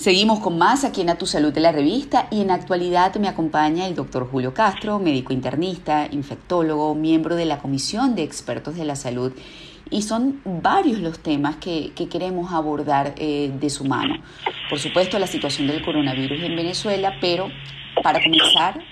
Seguimos 0.00 0.40
con 0.40 0.56
más 0.56 0.84
aquí 0.84 1.02
en 1.02 1.10
A 1.10 1.18
Tu 1.18 1.26
Salud 1.26 1.52
de 1.52 1.60
la 1.60 1.72
revista 1.72 2.26
y 2.30 2.40
en 2.40 2.50
actualidad 2.50 3.14
me 3.16 3.28
acompaña 3.28 3.86
el 3.86 3.94
doctor 3.94 4.26
Julio 4.30 4.54
Castro, 4.54 4.98
médico 4.98 5.34
internista, 5.34 6.08
infectólogo, 6.10 6.94
miembro 6.94 7.36
de 7.36 7.44
la 7.44 7.58
Comisión 7.58 8.14
de 8.14 8.22
Expertos 8.22 8.76
de 8.76 8.86
la 8.86 8.96
Salud 8.96 9.34
y 9.90 10.00
son 10.00 10.40
varios 10.46 11.00
los 11.00 11.18
temas 11.18 11.56
que, 11.56 11.92
queremos 12.10 12.50
abordar 12.50 13.12
eh, 13.18 13.52
de 13.60 13.68
su 13.68 13.84
mano. 13.84 14.14
Por 14.70 14.78
supuesto, 14.78 15.18
la 15.18 15.26
situación 15.26 15.66
del 15.68 15.84
coronavirus 15.84 16.44
en 16.44 16.56
Venezuela, 16.56 17.18
pero 17.20 17.50
para 18.02 18.22
comenzar, 18.22 18.82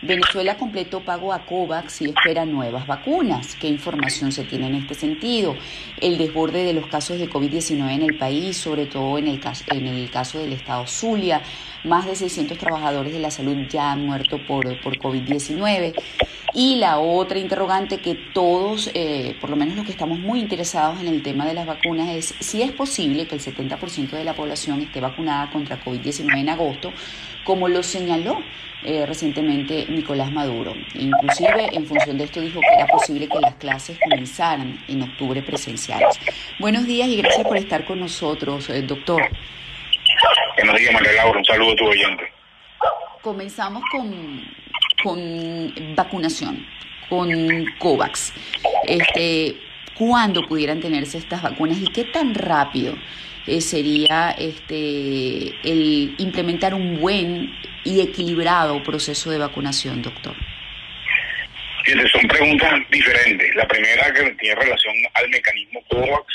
Venezuela 0.00 0.56
completó 0.56 1.00
pago 1.00 1.32
a 1.32 1.44
COVAX 1.44 2.02
y 2.02 2.10
espera 2.10 2.44
nuevas 2.44 2.86
vacunas. 2.86 3.56
¿Qué 3.56 3.66
información 3.66 4.30
se 4.30 4.44
tiene 4.44 4.68
en 4.68 4.76
este 4.76 4.94
sentido? 4.94 5.56
El 6.00 6.18
desborde 6.18 6.62
de 6.62 6.72
los 6.72 6.86
casos 6.86 7.18
de 7.18 7.28
COVID-19 7.28 7.90
en 7.90 8.02
el 8.02 8.16
país, 8.16 8.56
sobre 8.56 8.86
todo 8.86 9.18
en 9.18 9.26
el, 9.26 9.40
caso, 9.40 9.64
en 9.68 9.88
el 9.88 10.08
caso 10.08 10.38
del 10.38 10.52
estado 10.52 10.86
Zulia. 10.86 11.42
Más 11.82 12.06
de 12.06 12.14
600 12.14 12.56
trabajadores 12.58 13.12
de 13.12 13.18
la 13.18 13.32
salud 13.32 13.56
ya 13.68 13.90
han 13.90 14.06
muerto 14.06 14.38
por, 14.46 14.80
por 14.80 14.98
COVID-19. 14.98 15.94
Y 16.54 16.76
la 16.76 16.98
otra 16.98 17.38
interrogante 17.38 17.98
que 17.98 18.14
todos, 18.14 18.90
eh, 18.94 19.36
por 19.40 19.50
lo 19.50 19.56
menos 19.56 19.76
los 19.76 19.84
que 19.84 19.92
estamos 19.92 20.18
muy 20.18 20.40
interesados 20.40 21.00
en 21.00 21.08
el 21.08 21.22
tema 21.22 21.44
de 21.44 21.54
las 21.54 21.66
vacunas, 21.66 22.08
es 22.08 22.34
si 22.40 22.62
es 22.62 22.72
posible 22.72 23.26
que 23.26 23.34
el 23.34 23.40
70% 23.40 24.10
de 24.10 24.24
la 24.24 24.34
población 24.34 24.80
esté 24.80 25.00
vacunada 25.00 25.50
contra 25.50 25.82
COVID-19 25.84 26.38
en 26.38 26.48
agosto, 26.48 26.92
como 27.48 27.66
lo 27.66 27.82
señaló 27.82 28.42
eh, 28.84 29.06
recientemente 29.06 29.86
Nicolás 29.88 30.30
Maduro. 30.30 30.74
Inclusive 30.92 31.70
en 31.72 31.86
función 31.86 32.18
de 32.18 32.24
esto 32.24 32.42
dijo 32.42 32.60
que 32.60 32.74
era 32.76 32.86
posible 32.86 33.26
que 33.26 33.40
las 33.40 33.54
clases 33.54 33.98
comenzaran 34.04 34.78
en 34.86 35.00
octubre 35.00 35.40
presenciales. 35.40 36.20
Buenos 36.58 36.84
días 36.84 37.08
y 37.08 37.16
gracias 37.16 37.46
por 37.46 37.56
estar 37.56 37.86
con 37.86 38.00
nosotros, 38.00 38.68
eh, 38.68 38.82
doctor. 38.82 39.22
Buenos 40.56 40.76
días, 40.78 40.92
María 40.92 41.12
Laura. 41.14 41.38
Un 41.38 41.44
saludo 41.46 41.72
a 41.72 41.76
tu 41.76 41.86
oyente. 41.86 42.24
Comenzamos 43.22 43.82
con, 43.90 44.44
con 45.02 45.94
vacunación, 45.96 46.66
con 47.08 47.64
COVAX. 47.78 48.34
Este, 48.84 49.56
¿Cuándo 49.96 50.46
pudieran 50.46 50.80
tenerse 50.80 51.16
estas 51.16 51.40
vacunas 51.40 51.78
y 51.80 51.86
qué 51.86 52.04
tan 52.04 52.34
rápido 52.34 52.94
eh, 53.48 53.60
sería 53.60 54.30
este, 54.38 55.54
el 55.64 56.14
implementar 56.18 56.74
un 56.74 57.00
buen 57.00 57.50
y 57.84 58.00
equilibrado 58.00 58.82
proceso 58.82 59.30
de 59.30 59.38
vacunación, 59.38 60.02
doctor? 60.02 60.34
son 62.12 62.28
preguntas 62.28 62.80
diferentes. 62.90 63.54
La 63.54 63.66
primera 63.66 64.12
que 64.12 64.30
tiene 64.32 64.54
relación 64.54 64.94
al 65.14 65.28
mecanismo 65.30 65.82
COVAX. 65.88 66.26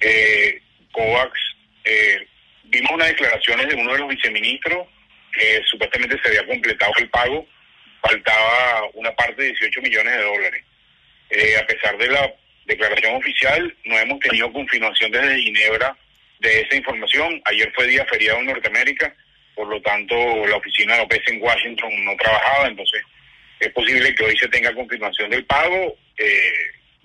Eh, 0.00 0.62
COVAX, 0.92 1.32
eh, 1.84 2.26
vimos 2.64 2.92
unas 2.92 3.08
declaraciones 3.08 3.68
de 3.68 3.74
uno 3.74 3.92
de 3.92 3.98
los 3.98 4.08
viceministros 4.08 4.86
que 5.32 5.62
supuestamente 5.66 6.18
se 6.22 6.28
había 6.28 6.46
completado 6.46 6.92
el 6.98 7.10
pago, 7.10 7.46
faltaba 8.00 8.88
una 8.94 9.10
parte 9.12 9.42
de 9.42 9.48
18 9.48 9.82
millones 9.82 10.16
de 10.16 10.22
dólares. 10.22 10.64
Eh, 11.30 11.56
a 11.62 11.66
pesar 11.66 11.98
de 11.98 12.08
la 12.08 12.32
declaración 12.64 13.16
oficial, 13.16 13.76
no 13.84 13.98
hemos 13.98 14.20
tenido 14.20 14.52
confirmación 14.52 15.10
desde 15.10 15.38
Ginebra 15.42 15.96
de 16.40 16.60
esa 16.60 16.76
información. 16.76 17.40
Ayer 17.44 17.72
fue 17.74 17.86
día 17.86 18.04
feriado 18.06 18.38
en 18.38 18.46
Norteamérica 18.46 19.14
por 19.58 19.66
lo 19.66 19.82
tanto 19.82 20.14
la 20.46 20.54
oficina 20.54 20.94
de 20.94 21.00
OPS 21.00 21.32
en 21.32 21.42
Washington 21.42 22.04
no 22.04 22.14
trabajaba, 22.16 22.68
entonces 22.68 23.02
es 23.58 23.68
posible 23.70 24.14
que 24.14 24.24
hoy 24.24 24.36
se 24.38 24.46
tenga 24.46 24.72
confirmación 24.72 25.30
del 25.30 25.44
pago. 25.46 25.96
Eh, 26.16 26.52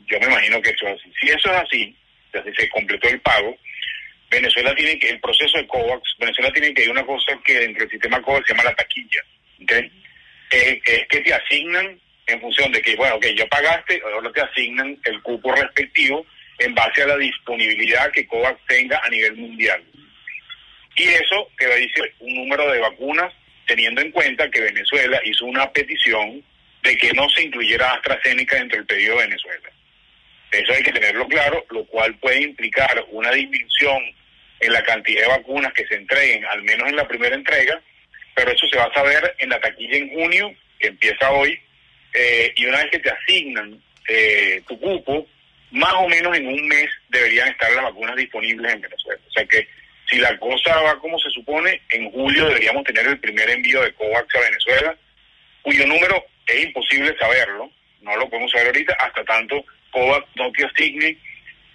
yo 0.05 0.19
me 0.19 0.27
imagino 0.27 0.61
que 0.61 0.69
eso 0.69 0.87
es 0.87 0.99
así. 0.99 1.11
Si 1.19 1.29
eso 1.29 1.49
es 1.51 1.57
así, 1.57 1.97
si 2.31 2.53
se 2.55 2.69
completó 2.69 3.09
el 3.09 3.19
pago, 3.21 3.57
Venezuela 4.29 4.75
tiene 4.75 4.99
que, 4.99 5.09
el 5.09 5.19
proceso 5.19 5.57
de 5.57 5.65
COVAX, 5.65 6.03
Venezuela 6.19 6.51
tiene 6.51 6.75
que 6.75 6.83
ir 6.83 6.91
una 6.91 7.03
cosa 7.03 7.35
que 7.43 7.57
dentro 7.57 7.81
del 7.81 7.89
sistema 7.89 8.21
COVAX 8.21 8.45
se 8.45 8.53
llama 8.53 8.69
la 8.69 8.75
taquilla. 8.75 9.25
¿okay? 9.63 9.91
es 10.51 11.07
que 11.09 11.21
te 11.21 11.33
asignan 11.33 11.99
en 12.27 12.39
función 12.39 12.71
de 12.71 12.83
que, 12.83 12.95
bueno, 12.95 13.19
que 13.19 13.33
ya 13.33 13.47
pagaste, 13.47 13.99
ahora 14.05 14.31
te 14.31 14.41
asignan 14.41 14.95
el 15.05 15.23
cupo 15.23 15.51
respectivo 15.53 16.23
en 16.59 16.75
base 16.75 17.03
a 17.03 17.07
la 17.07 17.17
disponibilidad 17.17 18.11
que 18.11 18.27
COVAX 18.27 18.59
tenga 18.67 19.01
a 19.03 19.09
nivel 19.09 19.35
mundial. 19.35 19.83
Y 20.95 21.03
eso 21.03 21.49
que 21.57 21.67
dice 21.75 22.01
un 22.19 22.35
número 22.35 22.71
de 22.71 22.79
vacunas, 22.79 23.33
teniendo 23.65 24.01
en 24.01 24.11
cuenta 24.11 24.49
que 24.49 24.61
Venezuela 24.61 25.19
hizo 25.23 25.45
una 25.45 25.71
petición 25.71 26.43
de 26.83 26.97
que 26.97 27.13
no 27.13 27.29
se 27.29 27.43
incluyera 27.43 27.93
AstraZeneca 27.93 28.57
dentro 28.57 28.77
del 28.77 28.85
pedido 28.85 29.17
de 29.17 29.25
Venezuela. 29.25 29.69
Eso 30.51 30.73
hay 30.73 30.83
que 30.83 30.91
tenerlo 30.91 31.27
claro, 31.27 31.65
lo 31.71 31.85
cual 31.85 32.15
puede 32.19 32.43
implicar 32.43 33.03
una 33.09 33.31
disminución 33.31 34.03
en 34.59 34.73
la 34.73 34.83
cantidad 34.83 35.21
de 35.21 35.27
vacunas 35.27 35.73
que 35.73 35.87
se 35.87 35.95
entreguen, 35.95 36.45
al 36.45 36.61
menos 36.63 36.87
en 36.89 36.95
la 36.95 37.07
primera 37.07 37.35
entrega, 37.35 37.81
pero 38.35 38.51
eso 38.51 38.67
se 38.67 38.77
va 38.77 38.85
a 38.85 38.93
saber 38.93 39.35
en 39.39 39.49
la 39.49 39.59
taquilla 39.59 39.97
en 39.97 40.09
junio, 40.09 40.53
que 40.79 40.89
empieza 40.89 41.31
hoy, 41.31 41.59
eh, 42.13 42.53
y 42.55 42.65
una 42.65 42.77
vez 42.77 42.91
que 42.91 42.99
te 42.99 43.09
asignan 43.09 43.81
eh, 44.07 44.61
tu 44.67 44.79
cupo, 44.79 45.27
más 45.73 45.93
o 45.93 46.07
menos 46.07 46.37
en 46.37 46.47
un 46.47 46.67
mes 46.67 46.87
deberían 47.09 47.49
estar 47.49 47.71
las 47.71 47.85
vacunas 47.85 48.15
disponibles 48.15 48.73
en 48.73 48.81
Venezuela. 48.81 49.21
O 49.27 49.31
sea 49.31 49.45
que 49.45 49.67
si 50.07 50.17
la 50.17 50.37
cosa 50.37 50.79
va 50.81 50.99
como 50.99 51.17
se 51.17 51.31
supone, 51.31 51.81
en 51.89 52.11
julio 52.11 52.45
deberíamos 52.45 52.83
tener 52.83 53.07
el 53.07 53.19
primer 53.19 53.49
envío 53.49 53.81
de 53.81 53.93
COVAX 53.93 54.35
a 54.35 54.39
Venezuela, 54.39 54.95
cuyo 55.63 55.87
número 55.87 56.23
es 56.45 56.65
imposible 56.65 57.15
saberlo, 57.19 57.71
no 58.01 58.15
lo 58.17 58.29
podemos 58.29 58.51
saber 58.51 58.67
ahorita, 58.67 58.93
hasta 58.99 59.23
tanto 59.23 59.65
COVAX 59.89 60.27
no 60.35 60.51
te 60.51 61.17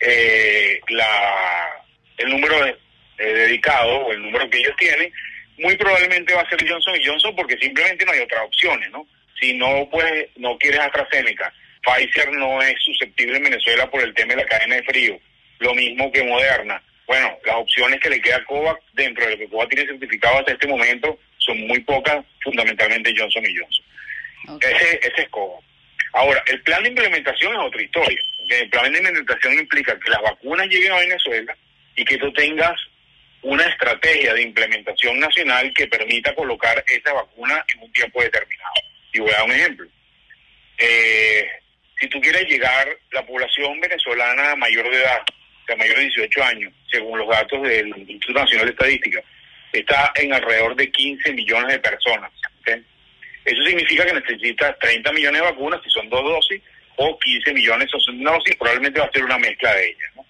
eh, 0.01 0.81
la, 0.91 1.85
el 2.19 2.31
número 2.31 2.67
eh, 2.67 2.77
dedicado 3.19 3.97
o 3.97 4.13
el 4.13 4.23
número 4.23 4.49
que 4.49 4.59
ellos 4.59 4.77
tienen, 4.79 5.13
muy 5.59 5.77
probablemente 5.77 6.35
va 6.35 6.43
a 6.43 6.49
ser 6.49 6.69
Johnson 6.69 6.95
y 7.01 7.05
Johnson 7.05 7.35
porque 7.35 7.59
simplemente 7.59 8.05
no 8.05 8.13
hay 8.13 8.21
otras 8.21 8.45
opciones, 8.45 8.89
¿no? 8.93 9.09
Si 9.41 9.55
no, 9.55 9.89
pues, 9.91 10.29
no 10.37 10.57
quieres 10.57 10.79
AstraZeneca, 10.81 11.53
Pfizer 11.95 12.33
no 12.33 12.61
es 12.63 12.75
susceptible 12.83 13.37
en 13.37 13.45
Venezuela 13.45 13.91
por 13.91 14.03
el 14.03 14.15
tema 14.15 14.35
de 14.35 14.43
la 14.43 14.47
cadena 14.47 14.77
de 14.77 14.83
frío, 14.83 15.19
lo 15.61 15.75
mismo 15.75 16.11
que 16.13 16.25
Moderna 16.25 16.83
bueno, 17.09 17.39
las 17.47 17.57
opciones 17.57 17.99
que 18.01 18.11
le 18.11 18.21
queda 18.21 18.37
a 18.37 18.45
COVAX 18.45 18.81
dentro 18.93 19.25
de 19.25 19.31
lo 19.31 19.39
que 19.39 19.49
COVAX 19.49 19.71
tiene 19.71 19.91
certificado 19.91 20.39
hasta 20.39 20.53
este 20.53 20.69
momento 20.69 21.19
son 21.39 21.59
muy 21.67 21.81
pocas, 21.81 22.23
fundamentalmente 22.43 23.15
Johnson 23.17 23.45
y 23.47 23.57
Johnson. 23.57 24.61
Ese, 24.61 25.01
ese 25.03 25.23
es 25.23 25.29
COVAX. 25.31 25.65
Ahora, 26.13 26.45
el 26.47 26.61
plan 26.63 26.83
de 26.83 26.91
implementación 26.91 27.55
es 27.55 27.61
otra 27.61 27.83
historia. 27.83 28.21
El 28.51 28.69
plan 28.69 28.93
de 28.93 28.99
implementación 28.99 29.55
implica 29.55 29.99
que 29.99 30.11
las 30.11 30.21
vacunas 30.21 30.67
lleguen 30.69 30.93
a 30.93 30.99
Venezuela 30.99 31.57
y 31.97 32.05
que 32.05 32.19
tú 32.19 32.31
tengas 32.35 32.79
una 33.41 33.65
estrategia 33.67 34.35
de 34.35 34.43
implementación 34.43 35.19
nacional 35.19 35.73
que 35.75 35.87
permita 35.87 36.35
colocar 36.35 36.85
esa 36.87 37.15
vacuna 37.15 37.65
en 37.75 37.85
un 37.85 37.93
tiempo 37.93 38.23
determinado. 38.23 38.75
Y 39.15 39.21
voy 39.21 39.31
a 39.31 39.37
dar 39.37 39.45
un 39.45 39.53
ejemplo. 39.53 39.89
Eh, 40.77 41.49
si 42.01 42.09
tú 42.09 42.21
quieres 42.21 42.45
llegar, 42.49 42.89
la 43.13 43.25
población 43.27 43.81
venezolana 43.81 44.55
mayor 44.57 44.89
de 44.91 45.01
edad 45.01 45.23
de 45.67 45.77
mayor 45.77 45.97
de 45.97 46.03
18 46.05 46.45
años, 46.45 46.73
según 46.91 47.19
los 47.19 47.29
datos 47.29 47.63
del 47.63 47.89
Instituto 47.89 48.41
Nacional 48.41 48.67
de 48.67 48.73
Estadística, 48.73 49.23
está 49.73 50.13
en 50.15 50.33
alrededor 50.33 50.75
de 50.77 50.91
15 50.91 51.33
millones 51.33 51.69
de 51.69 51.79
personas. 51.79 52.31
Eso 53.45 53.63
significa 53.63 54.05
que 54.05 54.13
necesitas 54.13 54.79
30 54.79 55.11
millones 55.13 55.41
de 55.41 55.47
vacunas 55.47 55.81
si 55.83 55.89
son 55.89 56.09
dos 56.11 56.23
dosis 56.23 56.61
o 56.97 57.19
15 57.19 57.55
millones 57.55 57.89
si 57.91 58.01
son 58.01 58.23
dosis, 58.23 58.57
probablemente 58.57 59.01
va 59.01 59.07
a 59.07 59.13
ser 59.13 59.25
una 59.25 59.39
mezcla 59.39 59.73
de 59.75 59.87
ellas. 59.87 60.27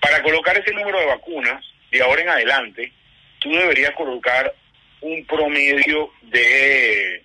Para 0.00 0.22
colocar 0.22 0.56
ese 0.56 0.72
número 0.72 1.00
de 1.00 1.06
vacunas, 1.06 1.64
de 1.90 2.00
ahora 2.00 2.22
en 2.22 2.28
adelante, 2.28 2.92
tú 3.40 3.50
deberías 3.50 3.92
colocar 3.92 4.54
un 5.00 5.24
promedio 5.26 6.12
de 6.22 7.24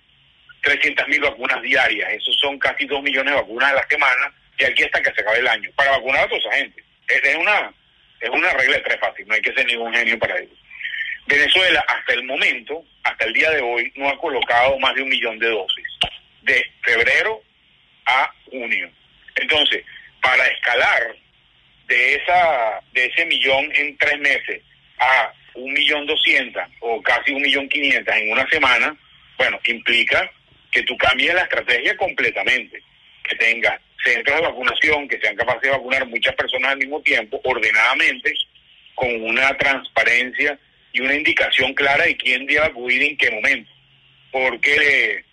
300 0.64 1.08
mil 1.08 1.20
vacunas 1.20 1.62
diarias. 1.62 2.12
Eso 2.12 2.32
son 2.32 2.58
casi 2.58 2.86
2 2.86 3.02
millones 3.02 3.34
de 3.34 3.40
vacunas 3.40 3.70
a 3.70 3.74
la 3.74 3.86
semana, 3.88 4.32
y 4.58 4.64
aquí 4.64 4.84
hasta 4.84 5.02
que 5.02 5.12
se 5.12 5.20
acabe 5.20 5.38
el 5.38 5.48
año, 5.48 5.70
para 5.76 5.92
vacunar 5.92 6.24
a 6.24 6.28
toda 6.28 6.40
esa 6.40 6.52
gente 6.52 6.84
es 7.08 7.36
una, 7.36 7.72
es 8.20 8.30
una 8.30 8.52
regla 8.52 8.76
de 8.76 8.82
tres 8.82 9.00
fácil, 9.00 9.26
no 9.26 9.34
hay 9.34 9.42
que 9.42 9.52
ser 9.52 9.66
ningún 9.66 9.92
genio 9.92 10.18
para 10.18 10.38
eso. 10.38 10.52
Venezuela 11.26 11.84
hasta 11.88 12.12
el 12.12 12.24
momento, 12.24 12.84
hasta 13.02 13.24
el 13.24 13.32
día 13.32 13.50
de 13.50 13.60
hoy, 13.60 13.92
no 13.96 14.08
ha 14.08 14.18
colocado 14.18 14.78
más 14.78 14.94
de 14.94 15.02
un 15.02 15.08
millón 15.08 15.38
de 15.38 15.48
dosis, 15.48 15.86
de 16.42 16.64
febrero 16.82 17.42
a 18.06 18.32
junio. 18.50 18.90
Entonces, 19.36 19.84
para 20.20 20.44
escalar 20.46 21.16
de 21.86 22.14
esa 22.14 22.80
de 22.92 23.06
ese 23.06 23.26
millón 23.26 23.70
en 23.74 23.96
tres 23.98 24.18
meses 24.18 24.62
a 24.98 25.32
un 25.54 25.72
millón 25.72 26.06
doscientas 26.06 26.68
o 26.80 27.00
casi 27.02 27.32
un 27.32 27.42
millón 27.42 27.68
quinientas 27.68 28.16
en 28.16 28.30
una 28.30 28.48
semana, 28.48 28.96
bueno, 29.36 29.58
implica 29.66 30.30
que 30.74 30.82
tú 30.82 30.96
cambies 30.98 31.32
la 31.32 31.42
estrategia 31.42 31.96
completamente, 31.96 32.82
que 33.22 33.36
tengas 33.36 33.80
centros 34.04 34.36
de 34.36 34.42
vacunación 34.42 35.08
que 35.08 35.20
sean 35.20 35.36
capaces 35.36 35.62
de 35.62 35.70
vacunar 35.70 36.04
muchas 36.06 36.34
personas 36.34 36.72
al 36.72 36.78
mismo 36.78 37.00
tiempo, 37.00 37.40
ordenadamente, 37.44 38.34
con 38.96 39.22
una 39.22 39.56
transparencia 39.56 40.58
y 40.92 41.00
una 41.00 41.14
indicación 41.14 41.72
clara 41.74 42.04
de 42.04 42.16
quién 42.16 42.44
debe 42.44 42.64
acudir 42.64 43.02
en 43.04 43.16
qué 43.16 43.30
momento. 43.30 43.70
Porque 44.32 45.24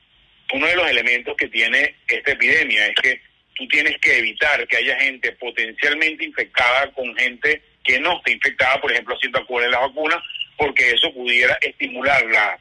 uno 0.54 0.68
de 0.68 0.76
los 0.76 0.90
elementos 0.90 1.36
que 1.36 1.48
tiene 1.48 1.96
esta 2.08 2.32
epidemia 2.32 2.86
es 2.86 2.96
que 3.02 3.22
tú 3.56 3.68
tienes 3.68 3.98
que 3.98 4.20
evitar 4.20 4.68
que 4.68 4.78
haya 4.78 5.00
gente 5.00 5.32
potencialmente 5.34 6.24
infectada 6.24 6.92
con 6.92 7.16
gente 7.18 7.64
que 7.84 8.00
no 8.00 8.18
esté 8.18 8.34
infectada, 8.34 8.80
por 8.80 8.92
ejemplo, 8.92 9.16
haciendo 9.16 9.40
acuerdo 9.40 9.66
en 9.66 9.72
las 9.72 9.82
vacunas, 9.82 10.20
porque 10.56 10.92
eso 10.92 11.12
pudiera 11.14 11.58
estimular 11.62 12.24
la, 12.28 12.60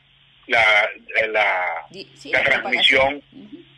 la, 0.50 0.90
la, 1.28 1.86
la 2.24 2.42
transmisión. 2.42 3.22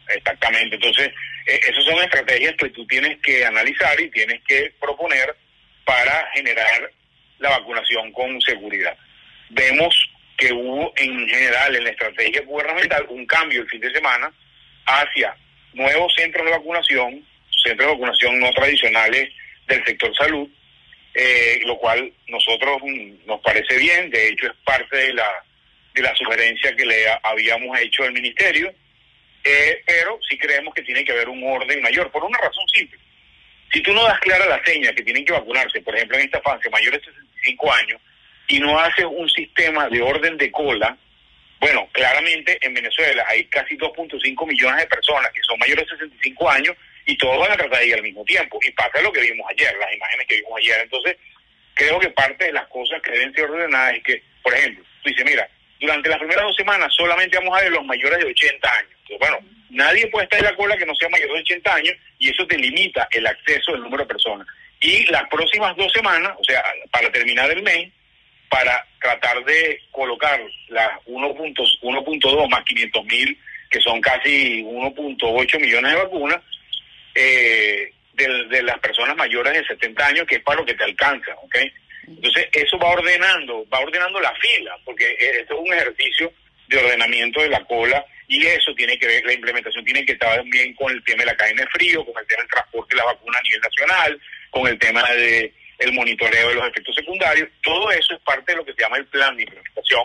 Exactamente. 0.09 0.77
Entonces, 0.77 1.09
eh, 1.47 1.61
esas 1.69 1.85
son 1.85 2.03
estrategias 2.03 2.55
que 2.57 2.71
tú 2.71 2.87
tienes 2.87 3.19
que 3.21 3.45
analizar 3.45 4.01
y 4.01 4.11
tienes 4.11 4.43
que 4.45 4.73
proponer 4.81 5.37
para 5.85 6.29
generar 6.35 6.91
la 7.39 7.51
vacunación 7.51 8.13
con 8.13 8.41
seguridad. 8.41 8.97
Vemos 9.51 9.95
que 10.37 10.53
hubo 10.53 10.93
en 10.97 11.29
general 11.29 11.77
en 11.77 11.85
la 11.85 11.91
estrategia 11.91 12.43
gubernamental 12.43 13.07
un 13.09 13.27
cambio 13.27 13.63
el 13.63 13.69
fin 13.69 13.81
de 13.81 13.93
semana 13.93 14.33
hacia 14.87 15.37
nuevos 15.75 16.13
centros 16.15 16.45
de 16.45 16.53
vacunación, 16.53 17.25
centros 17.63 17.89
de 17.89 17.95
vacunación 17.95 18.39
no 18.39 18.51
tradicionales 18.53 19.29
del 19.67 19.85
sector 19.85 20.15
salud, 20.17 20.49
eh, 21.15 21.61
lo 21.67 21.77
cual 21.79 22.13
nosotros 22.29 22.79
mm, 22.83 23.27
nos 23.27 23.41
parece 23.41 23.77
bien, 23.77 24.11
de 24.11 24.29
hecho 24.29 24.47
es 24.47 24.53
parte 24.65 24.97
de 24.97 25.15
la, 25.15 25.45
de 25.95 26.03
la 26.03 26.15
sugerencia 26.15 26.75
que 26.75 26.87
le 26.87 27.07
habíamos 27.23 27.79
hecho 27.81 28.05
al 28.05 28.13
ministerio, 28.13 28.73
eh, 29.45 29.83
pero 29.87 30.19
sí 30.29 30.39
creemos 30.39 30.75
que 30.75 30.83
tiene 30.83 31.05
que 31.05 31.13
haber 31.13 31.29
un 31.29 31.43
orden 31.45 31.83
mayor, 31.83 32.11
por 32.11 32.25
una 32.25 32.39
razón 32.39 32.67
simple. 32.69 32.99
Si 33.73 33.81
tú 33.81 33.93
no 33.93 34.05
das 34.05 34.21
clara 34.21 34.47
la 34.47 34.63
seña 34.65 34.93
que 34.93 35.03
tienen 35.03 35.25
que 35.25 35.33
vacunarse, 35.33 35.81
por 35.81 35.97
ejemplo 35.97 36.19
en 36.19 36.25
esta 36.25 36.41
fase, 36.43 36.69
mayores 36.71 37.01
de 37.01 37.13
65 37.13 37.73
años, 37.73 38.01
y 38.49 38.59
no 38.59 38.79
haces 38.79 39.07
un 39.09 39.29
sistema 39.31 39.89
de 39.89 40.03
orden 40.03 40.37
de 40.37 40.51
cola, 40.51 40.97
bueno, 41.59 41.89
claramente 41.93 42.59
en 42.61 42.75
Venezuela 42.75 43.25
hay 43.29 43.45
casi 43.45 43.77
2.5 43.77 44.47
millones 44.47 44.81
de 44.81 44.87
personas 44.89 45.31
que 45.33 45.43
son 45.43 45.59
mayores 45.59 45.87
de 45.87 45.97
65 45.97 46.51
años 46.51 46.77
y 47.07 47.17
todos 47.17 47.39
van 47.39 47.53
a 47.53 47.57
tratar 47.57 47.79
de 47.79 47.87
ir 47.87 47.95
al 47.95 48.03
mismo 48.03 48.25
tiempo. 48.25 48.59
Y 48.63 48.73
pasa 48.73 49.01
lo 49.01 49.13
que 49.13 49.21
vimos 49.21 49.47
ayer, 49.49 49.73
las 49.79 49.95
imágenes 49.95 50.27
que 50.27 50.37
vimos 50.37 50.59
ayer. 50.59 50.81
Entonces, 50.83 51.17
creo 51.75 52.01
que 52.01 52.11
parte 52.11 52.47
de 52.47 52.53
las 52.53 52.67
cosas 52.67 53.01
que 53.01 53.13
deben 53.13 53.33
ser 53.33 53.45
ordenadas 53.45 53.95
es 53.95 54.03
que, 54.03 54.23
por 54.43 54.53
ejemplo, 54.55 54.85
tú 55.03 55.09
dices, 55.09 55.25
mira, 55.25 55.49
durante 55.83 56.09
las 56.09 56.19
primeras 56.19 56.45
dos 56.45 56.57
semanas 56.57 56.95
solamente 56.97 57.37
vamos 57.37 57.59
a 57.59 57.63
ver 57.63 57.73
los 57.73 57.85
mayores 57.85 58.19
de 58.21 58.31
80 58.31 58.71
años. 58.73 59.19
bueno, 59.19 59.39
nadie 59.71 60.07
puede 60.07 60.25
estar 60.25 60.39
en 60.39 60.47
la 60.47 60.55
cola 60.55 60.77
que 60.77 60.87
no 60.87 60.95
sea 60.95 61.09
mayor 61.09 61.33
de 61.33 61.41
80 61.41 61.75
años 61.75 61.97
y 62.21 62.31
eso 62.31 62.47
te 62.47 62.57
limita 62.57 63.09
el 63.11 63.27
acceso 63.27 63.73
del 63.73 63.83
número 63.83 64.05
de 64.05 64.09
personas. 64.09 64.47
Y 64.81 65.05
las 65.07 65.29
próximas 65.29 65.77
dos 65.77 65.93
semanas, 65.93 66.33
o 66.39 66.45
sea, 66.45 66.63
para 66.93 67.11
terminar 67.11 67.51
el 67.51 67.63
mes, 67.63 67.91
para 68.49 68.87
tratar 69.01 69.45
de 69.45 69.81
colocar 69.91 70.41
las 70.69 70.91
1.2 71.07 72.49
más 72.49 72.65
500 72.65 73.05
mil, 73.07 73.39
que 73.69 73.81
son 73.81 74.01
casi 74.01 74.63
1.8 74.63 75.61
millones 75.61 75.93
de 75.93 75.99
vacunas, 75.99 76.41
eh, 77.15 77.93
de, 78.15 78.63
las 78.63 78.79
personas 78.79 79.17
mayores 79.17 79.53
de 79.53 79.67
70 79.67 80.07
años, 80.07 80.27
que 80.27 80.37
es 80.37 80.43
para 80.43 80.61
lo 80.61 80.67
que 80.67 80.75
te 80.75 80.85
alcanza, 80.85 81.35
¿ok? 81.43 81.57
Entonces, 82.07 82.49
eso 82.53 82.79
va 82.79 82.91
ordenando, 82.91 83.67
va 83.73 83.81
ordenando 83.81 84.21
la 84.21 84.35
fila, 84.35 84.77
porque 84.85 85.17
esto 85.19 85.55
es 85.55 85.61
un 85.61 85.73
ejercicio 85.73 86.33
de 86.69 86.79
ordenamiento 86.79 87.43
de 87.43 87.49
la 87.49 87.65
cola 87.65 88.05
y 88.29 88.47
eso 88.47 88.75
tiene 88.75 88.99
que 88.99 89.07
ver, 89.07 89.25
la 89.27 89.35
implementación 89.35 89.85
tiene 89.85 90.05
que 90.05 90.13
estar 90.13 90.43
bien 90.45 90.75
con 90.75 90.91
el 90.91 91.03
tema 91.05 91.21
de 91.21 91.27
la 91.27 91.37
cadena 91.37 91.63
de 91.63 91.71
frío, 91.71 92.05
con 92.05 92.15
el 92.19 92.27
tema 92.27 92.43
del 92.43 92.51
transporte 92.51 92.97
de 92.97 93.03
la 93.03 93.13
vacuna 93.13 93.39
a 93.39 93.43
nivel 93.43 93.61
nacional, 93.61 94.21
con 94.51 94.67
el 94.67 94.79
tema 94.79 95.03
de 95.11 95.53
el 95.79 95.93
monitoreo 95.93 96.49
de 96.49 96.55
los 96.55 96.69
efectos 96.69 96.95
secundarios, 96.95 97.49
todo 97.63 97.91
eso 97.91 98.15
es 98.15 98.21
parte 98.21 98.53
de 98.53 98.59
lo 98.59 98.65
que 98.65 98.73
se 98.73 98.83
llama 98.83 98.99
el 98.99 99.07
plan 99.07 99.37
de 99.37 99.43
implementación, 99.43 100.03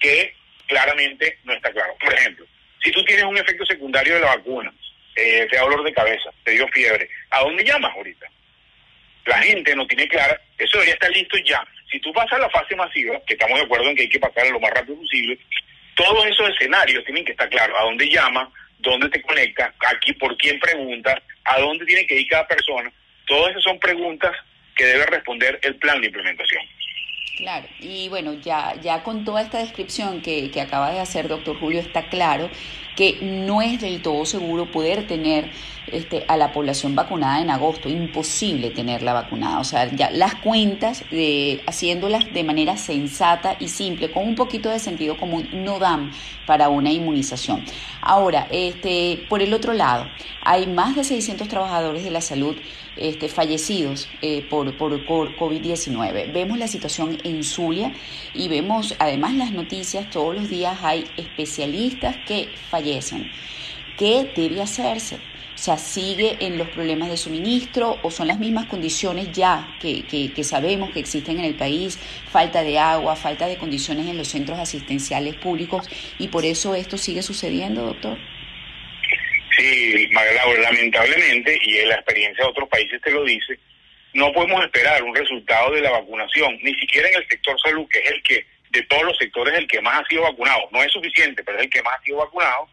que 0.00 0.34
claramente 0.66 1.38
no 1.44 1.52
está 1.52 1.70
claro. 1.72 1.94
Por 2.00 2.12
ejemplo, 2.12 2.46
si 2.82 2.90
tú 2.90 3.04
tienes 3.04 3.24
un 3.24 3.38
efecto 3.38 3.64
secundario 3.64 4.14
de 4.14 4.20
la 4.20 4.36
vacuna, 4.36 4.72
eh, 5.14 5.46
te 5.48 5.56
da 5.56 5.62
dolor 5.62 5.84
de 5.84 5.92
cabeza, 5.92 6.30
te 6.44 6.52
dio 6.52 6.66
fiebre, 6.68 7.08
¿a 7.30 7.40
dónde 7.40 7.64
llamas 7.64 7.94
ahorita? 7.94 8.26
La 9.26 9.38
gente 9.38 9.74
no 9.76 9.86
tiene 9.86 10.08
clara, 10.08 10.40
eso 10.58 10.78
debería 10.78 10.94
estar 10.94 11.10
listo 11.10 11.36
ya. 11.44 11.62
Si 11.90 12.00
tú 12.00 12.12
pasas 12.12 12.40
la 12.40 12.48
fase 12.50 12.74
masiva, 12.76 13.20
que 13.26 13.34
estamos 13.34 13.58
de 13.58 13.64
acuerdo 13.64 13.88
en 13.88 13.96
que 13.96 14.02
hay 14.02 14.08
que 14.08 14.20
pasar 14.20 14.46
lo 14.48 14.60
más 14.60 14.70
rápido 14.70 14.96
posible, 14.96 15.38
todos 15.94 16.26
esos 16.26 16.48
escenarios 16.50 17.04
tienen 17.04 17.24
que 17.24 17.32
estar 17.32 17.48
claros. 17.48 17.76
¿A 17.78 17.84
dónde 17.84 18.08
llamas? 18.08 18.48
¿Dónde 18.78 19.08
te 19.10 19.20
conectas? 19.20 19.74
¿Aquí 19.94 20.12
por 20.14 20.36
quién 20.38 20.58
preguntas? 20.58 21.16
¿A 21.44 21.60
dónde 21.60 21.84
tiene 21.84 22.06
que 22.06 22.14
ir 22.14 22.26
cada 22.28 22.46
persona? 22.46 22.90
Todas 23.26 23.50
esas 23.50 23.64
son 23.64 23.78
preguntas 23.78 24.34
que 24.74 24.86
debe 24.86 25.04
responder 25.06 25.58
el 25.62 25.76
plan 25.76 26.00
de 26.00 26.06
implementación. 26.06 26.62
Claro, 27.40 27.66
y 27.80 28.08
bueno, 28.10 28.34
ya, 28.34 28.74
ya 28.82 29.02
con 29.02 29.24
toda 29.24 29.40
esta 29.40 29.58
descripción 29.58 30.20
que, 30.20 30.50
que 30.50 30.60
acaba 30.60 30.90
de 30.90 31.00
hacer 31.00 31.26
doctor 31.26 31.58
Julio, 31.58 31.80
está 31.80 32.08
claro 32.10 32.50
que 32.96 33.18
no 33.22 33.62
es 33.62 33.80
del 33.80 34.02
todo 34.02 34.26
seguro 34.26 34.70
poder 34.70 35.06
tener 35.06 35.50
este, 35.86 36.24
a 36.28 36.36
la 36.36 36.52
población 36.52 36.94
vacunada 36.94 37.40
en 37.40 37.50
agosto, 37.50 37.88
imposible 37.88 38.70
tenerla 38.70 39.12
vacunada. 39.12 39.58
O 39.58 39.64
sea, 39.64 39.90
ya 39.90 40.10
las 40.10 40.34
cuentas, 40.36 41.02
de, 41.10 41.62
haciéndolas 41.66 42.32
de 42.32 42.44
manera 42.44 42.76
sensata 42.76 43.56
y 43.58 43.68
simple, 43.68 44.10
con 44.10 44.28
un 44.28 44.34
poquito 44.34 44.68
de 44.68 44.78
sentido 44.78 45.16
común, 45.16 45.48
no 45.52 45.78
dan 45.78 46.12
para 46.46 46.68
una 46.68 46.92
inmunización. 46.92 47.64
Ahora, 48.02 48.46
este, 48.50 49.24
por 49.28 49.40
el 49.40 49.54
otro 49.54 49.72
lado, 49.72 50.06
hay 50.42 50.66
más 50.66 50.94
de 50.94 51.04
600 51.04 51.48
trabajadores 51.48 52.04
de 52.04 52.10
la 52.10 52.20
salud 52.20 52.56
este, 52.96 53.28
fallecidos 53.28 54.08
eh, 54.22 54.42
por, 54.48 54.76
por, 54.76 55.04
por 55.06 55.36
COVID-19. 55.36 56.32
Vemos 56.32 56.58
la 56.58 56.68
situación 56.68 57.18
en 57.24 57.44
Zulia 57.44 57.92
y 58.34 58.48
vemos 58.48 58.94
además 58.98 59.34
las 59.34 59.52
noticias, 59.52 60.10
todos 60.10 60.34
los 60.34 60.48
días 60.48 60.78
hay 60.82 61.04
especialistas 61.16 62.16
que 62.26 62.48
fallecen. 62.70 63.30
¿Qué 63.96 64.32
debe 64.34 64.62
hacerse? 64.62 65.16
O 65.60 65.62
sea, 65.62 65.76
¿sigue 65.76 66.38
en 66.40 66.56
los 66.56 66.68
problemas 66.68 67.10
de 67.10 67.18
suministro 67.18 67.98
o 68.02 68.10
son 68.10 68.28
las 68.28 68.38
mismas 68.38 68.64
condiciones 68.64 69.30
ya 69.30 69.76
que, 69.78 70.06
que, 70.06 70.42
sabemos 70.42 70.90
que 70.90 71.00
existen 71.00 71.38
en 71.38 71.44
el 71.44 71.54
país? 71.54 71.98
Falta 72.24 72.62
de 72.62 72.78
agua, 72.78 73.14
falta 73.14 73.46
de 73.46 73.58
condiciones 73.58 74.06
en 74.08 74.16
los 74.16 74.28
centros 74.28 74.58
asistenciales 74.58 75.34
públicos 75.34 75.86
y 76.18 76.28
por 76.28 76.46
eso 76.46 76.74
esto 76.74 76.96
sigue 76.96 77.22
sucediendo, 77.22 77.82
doctor. 77.82 78.29
Sí, 79.60 80.08
lamentablemente, 80.08 81.58
y 81.62 81.84
la 81.84 81.96
experiencia 81.96 82.44
de 82.44 82.50
otros 82.50 82.68
países 82.68 83.00
te 83.02 83.10
lo 83.10 83.24
dice, 83.24 83.58
no 84.14 84.32
podemos 84.32 84.64
esperar 84.64 85.02
un 85.02 85.14
resultado 85.14 85.72
de 85.72 85.82
la 85.82 85.90
vacunación, 85.90 86.58
ni 86.62 86.74
siquiera 86.76 87.08
en 87.08 87.16
el 87.16 87.28
sector 87.28 87.60
salud, 87.60 87.86
que 87.88 87.98
es 87.98 88.10
el 88.10 88.22
que, 88.22 88.46
de 88.70 88.82
todos 88.84 89.04
los 89.04 89.18
sectores, 89.18 89.54
el 89.54 89.68
que 89.68 89.82
más 89.82 90.00
ha 90.00 90.08
sido 90.08 90.22
vacunado. 90.22 90.68
No 90.72 90.82
es 90.82 90.90
suficiente, 90.90 91.44
pero 91.44 91.58
es 91.58 91.64
el 91.64 91.70
que 91.70 91.82
más 91.82 91.98
ha 91.98 92.02
sido 92.02 92.18
vacunado. 92.18 92.68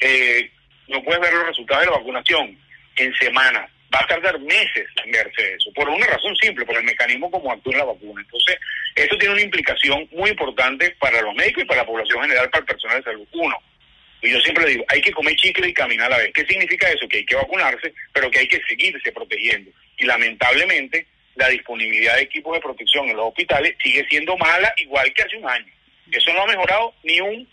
Eh, 0.00 0.50
no 0.88 1.02
puedes 1.04 1.20
ver 1.20 1.32
los 1.34 1.46
resultados 1.46 1.84
de 1.84 1.90
la 1.90 1.98
vacunación 1.98 2.58
en 2.96 3.14
semanas. 3.14 3.70
Va 3.94 4.00
a 4.00 4.06
tardar 4.06 4.38
meses 4.40 4.88
en 5.04 5.12
verse 5.12 5.54
eso, 5.54 5.70
por 5.74 5.88
una 5.88 6.06
razón 6.06 6.34
simple, 6.36 6.64
por 6.64 6.76
el 6.76 6.84
mecanismo 6.84 7.30
como 7.30 7.52
actúa 7.52 7.76
la 7.76 7.84
vacuna. 7.84 8.22
Entonces, 8.22 8.56
eso 8.96 9.16
tiene 9.18 9.34
una 9.34 9.42
implicación 9.42 10.08
muy 10.12 10.30
importante 10.30 10.96
para 10.98 11.22
los 11.22 11.34
médicos 11.34 11.62
y 11.62 11.66
para 11.66 11.82
la 11.82 11.86
población 11.86 12.22
general, 12.22 12.50
para 12.50 12.60
el 12.60 12.66
personal 12.66 12.96
de 12.98 13.04
salud. 13.04 13.28
Uno, 13.32 13.56
y 14.22 14.30
yo 14.30 14.40
siempre 14.40 14.66
digo, 14.66 14.84
hay 14.88 15.00
que 15.00 15.10
comer 15.10 15.34
chicle 15.34 15.68
y 15.68 15.74
caminar 15.74 16.06
a 16.06 16.16
la 16.16 16.18
vez. 16.18 16.32
¿Qué 16.32 16.46
significa 16.46 16.88
eso? 16.88 17.08
Que 17.08 17.18
hay 17.18 17.26
que 17.26 17.34
vacunarse, 17.34 17.92
pero 18.12 18.30
que 18.30 18.38
hay 18.38 18.48
que 18.48 18.60
seguirse 18.68 19.10
protegiendo. 19.10 19.70
Y 19.98 20.04
lamentablemente, 20.04 21.06
la 21.34 21.48
disponibilidad 21.48 22.16
de 22.16 22.22
equipos 22.22 22.54
de 22.54 22.60
protección 22.60 23.08
en 23.08 23.16
los 23.16 23.26
hospitales 23.26 23.74
sigue 23.82 24.06
siendo 24.08 24.36
mala, 24.36 24.72
igual 24.76 25.12
que 25.12 25.22
hace 25.22 25.36
un 25.36 25.48
año. 25.48 25.72
Eso 26.10 26.32
no 26.32 26.42
ha 26.42 26.46
mejorado 26.46 26.94
ni 27.02 27.20
un 27.20 27.48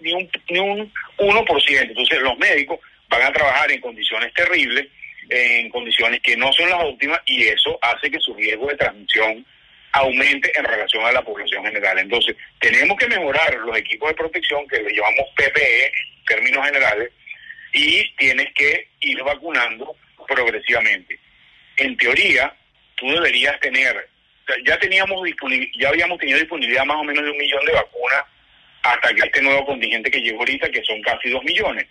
ni 0.00 0.12
un, 0.12 0.30
ni 0.50 0.58
un 0.58 0.92
1%. 1.18 1.80
Entonces, 1.80 2.20
los 2.20 2.38
médicos 2.38 2.78
van 3.08 3.22
a 3.22 3.32
trabajar 3.32 3.70
en 3.70 3.80
condiciones 3.80 4.32
terribles, 4.34 4.88
en 5.28 5.70
condiciones 5.70 6.20
que 6.20 6.36
no 6.36 6.52
son 6.52 6.68
las 6.68 6.82
óptimas, 6.82 7.20
y 7.26 7.44
eso 7.44 7.78
hace 7.80 8.10
que 8.10 8.18
su 8.18 8.34
riesgo 8.34 8.68
de 8.68 8.76
transmisión 8.76 9.46
aumente 9.92 10.50
en 10.58 10.64
relación 10.64 11.04
a 11.04 11.12
la 11.12 11.22
población 11.22 11.64
general. 11.64 11.98
Entonces, 11.98 12.36
tenemos 12.60 12.96
que 12.96 13.08
mejorar 13.08 13.54
los 13.58 13.76
equipos 13.76 14.08
de 14.08 14.14
protección, 14.14 14.66
que 14.66 14.82
le 14.82 14.94
llamamos 14.94 15.26
PPE 15.36 15.92
términos 16.26 16.64
generales, 16.64 17.10
y 17.72 18.08
tienes 18.16 18.52
que 18.54 18.88
ir 19.00 19.22
vacunando 19.22 19.96
progresivamente. 20.26 21.18
En 21.76 21.96
teoría, 21.96 22.54
tú 22.96 23.10
deberías 23.10 23.58
tener, 23.60 24.08
ya 24.64 24.78
teníamos 24.78 25.26
ya 25.78 25.88
habíamos 25.88 26.18
tenido 26.18 26.38
disponibilidad 26.38 26.84
más 26.84 26.98
o 26.98 27.04
menos 27.04 27.24
de 27.24 27.30
un 27.30 27.38
millón 27.38 27.64
de 27.64 27.72
vacunas 27.72 28.24
hasta 28.82 29.14
que 29.14 29.22
este 29.22 29.42
nuevo 29.42 29.64
contingente 29.64 30.10
que 30.10 30.20
llegó 30.20 30.40
ahorita, 30.40 30.70
que 30.70 30.82
son 30.82 31.00
casi 31.02 31.30
dos 31.30 31.42
millones. 31.44 31.86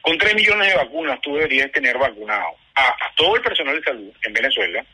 Con 0.00 0.16
tres 0.18 0.34
millones 0.34 0.68
de 0.68 0.76
vacunas 0.76 1.20
tú 1.20 1.34
deberías 1.34 1.70
tener 1.72 1.96
vacunado 1.98 2.56
a 2.74 2.96
todo 3.14 3.36
el 3.36 3.42
personal 3.42 3.76
de 3.76 3.82
salud 3.82 4.12
en 4.24 4.32
Venezuela 4.32 4.84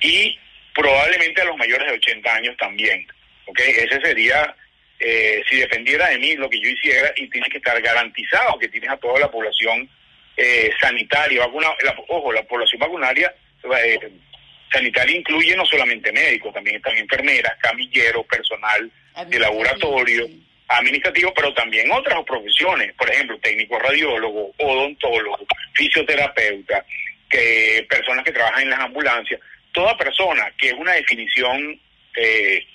y 0.00 0.38
probablemente 0.74 1.42
a 1.42 1.44
los 1.44 1.56
mayores 1.56 1.86
de 1.86 1.94
80 1.94 2.34
años 2.34 2.56
también. 2.56 3.06
¿okay? 3.46 3.70
Ese 3.70 4.00
sería, 4.00 4.54
eh, 5.00 5.42
si 5.48 5.56
dependiera 5.56 6.08
de 6.08 6.18
mí, 6.18 6.36
lo 6.36 6.48
que 6.48 6.60
yo 6.60 6.68
hiciera 6.68 7.12
y 7.16 7.28
tiene 7.28 7.48
que 7.48 7.56
estar 7.56 7.80
garantizado 7.80 8.58
que 8.58 8.68
tienes 8.68 8.90
a 8.90 8.96
toda 8.98 9.18
la 9.18 9.30
población 9.30 9.88
eh, 10.36 10.70
sanitaria 10.80 11.40
vacunada. 11.46 11.74
ojo, 12.08 12.32
la 12.32 12.42
población 12.42 12.80
vacunaria 12.80 13.34
eh, 13.84 13.98
sanitaria 14.70 15.16
incluye 15.16 15.56
no 15.56 15.64
solamente 15.64 16.12
médicos, 16.12 16.52
también 16.52 16.76
están 16.76 16.96
enfermeras, 16.96 17.56
camilleros, 17.60 18.26
personal 18.26 18.90
de 19.26 19.38
laboratorio, 19.38 20.28
administrativo, 20.68 21.34
pero 21.34 21.52
también 21.52 21.90
otras 21.90 22.22
profesiones, 22.24 22.92
por 22.94 23.10
ejemplo, 23.10 23.38
técnico 23.40 23.78
radiólogo, 23.78 24.52
odontólogo, 24.58 25.46
fisioterapeuta, 25.74 26.84
que 27.28 27.86
personas 27.88 28.24
que 28.24 28.32
trabajan 28.32 28.62
en 28.62 28.70
las 28.70 28.80
ambulancias 28.80 29.40
toda 29.72 29.96
persona, 29.96 30.52
que 30.58 30.68
es 30.68 30.74
una 30.74 30.92
definición 30.92 31.80
eh, 32.16 32.66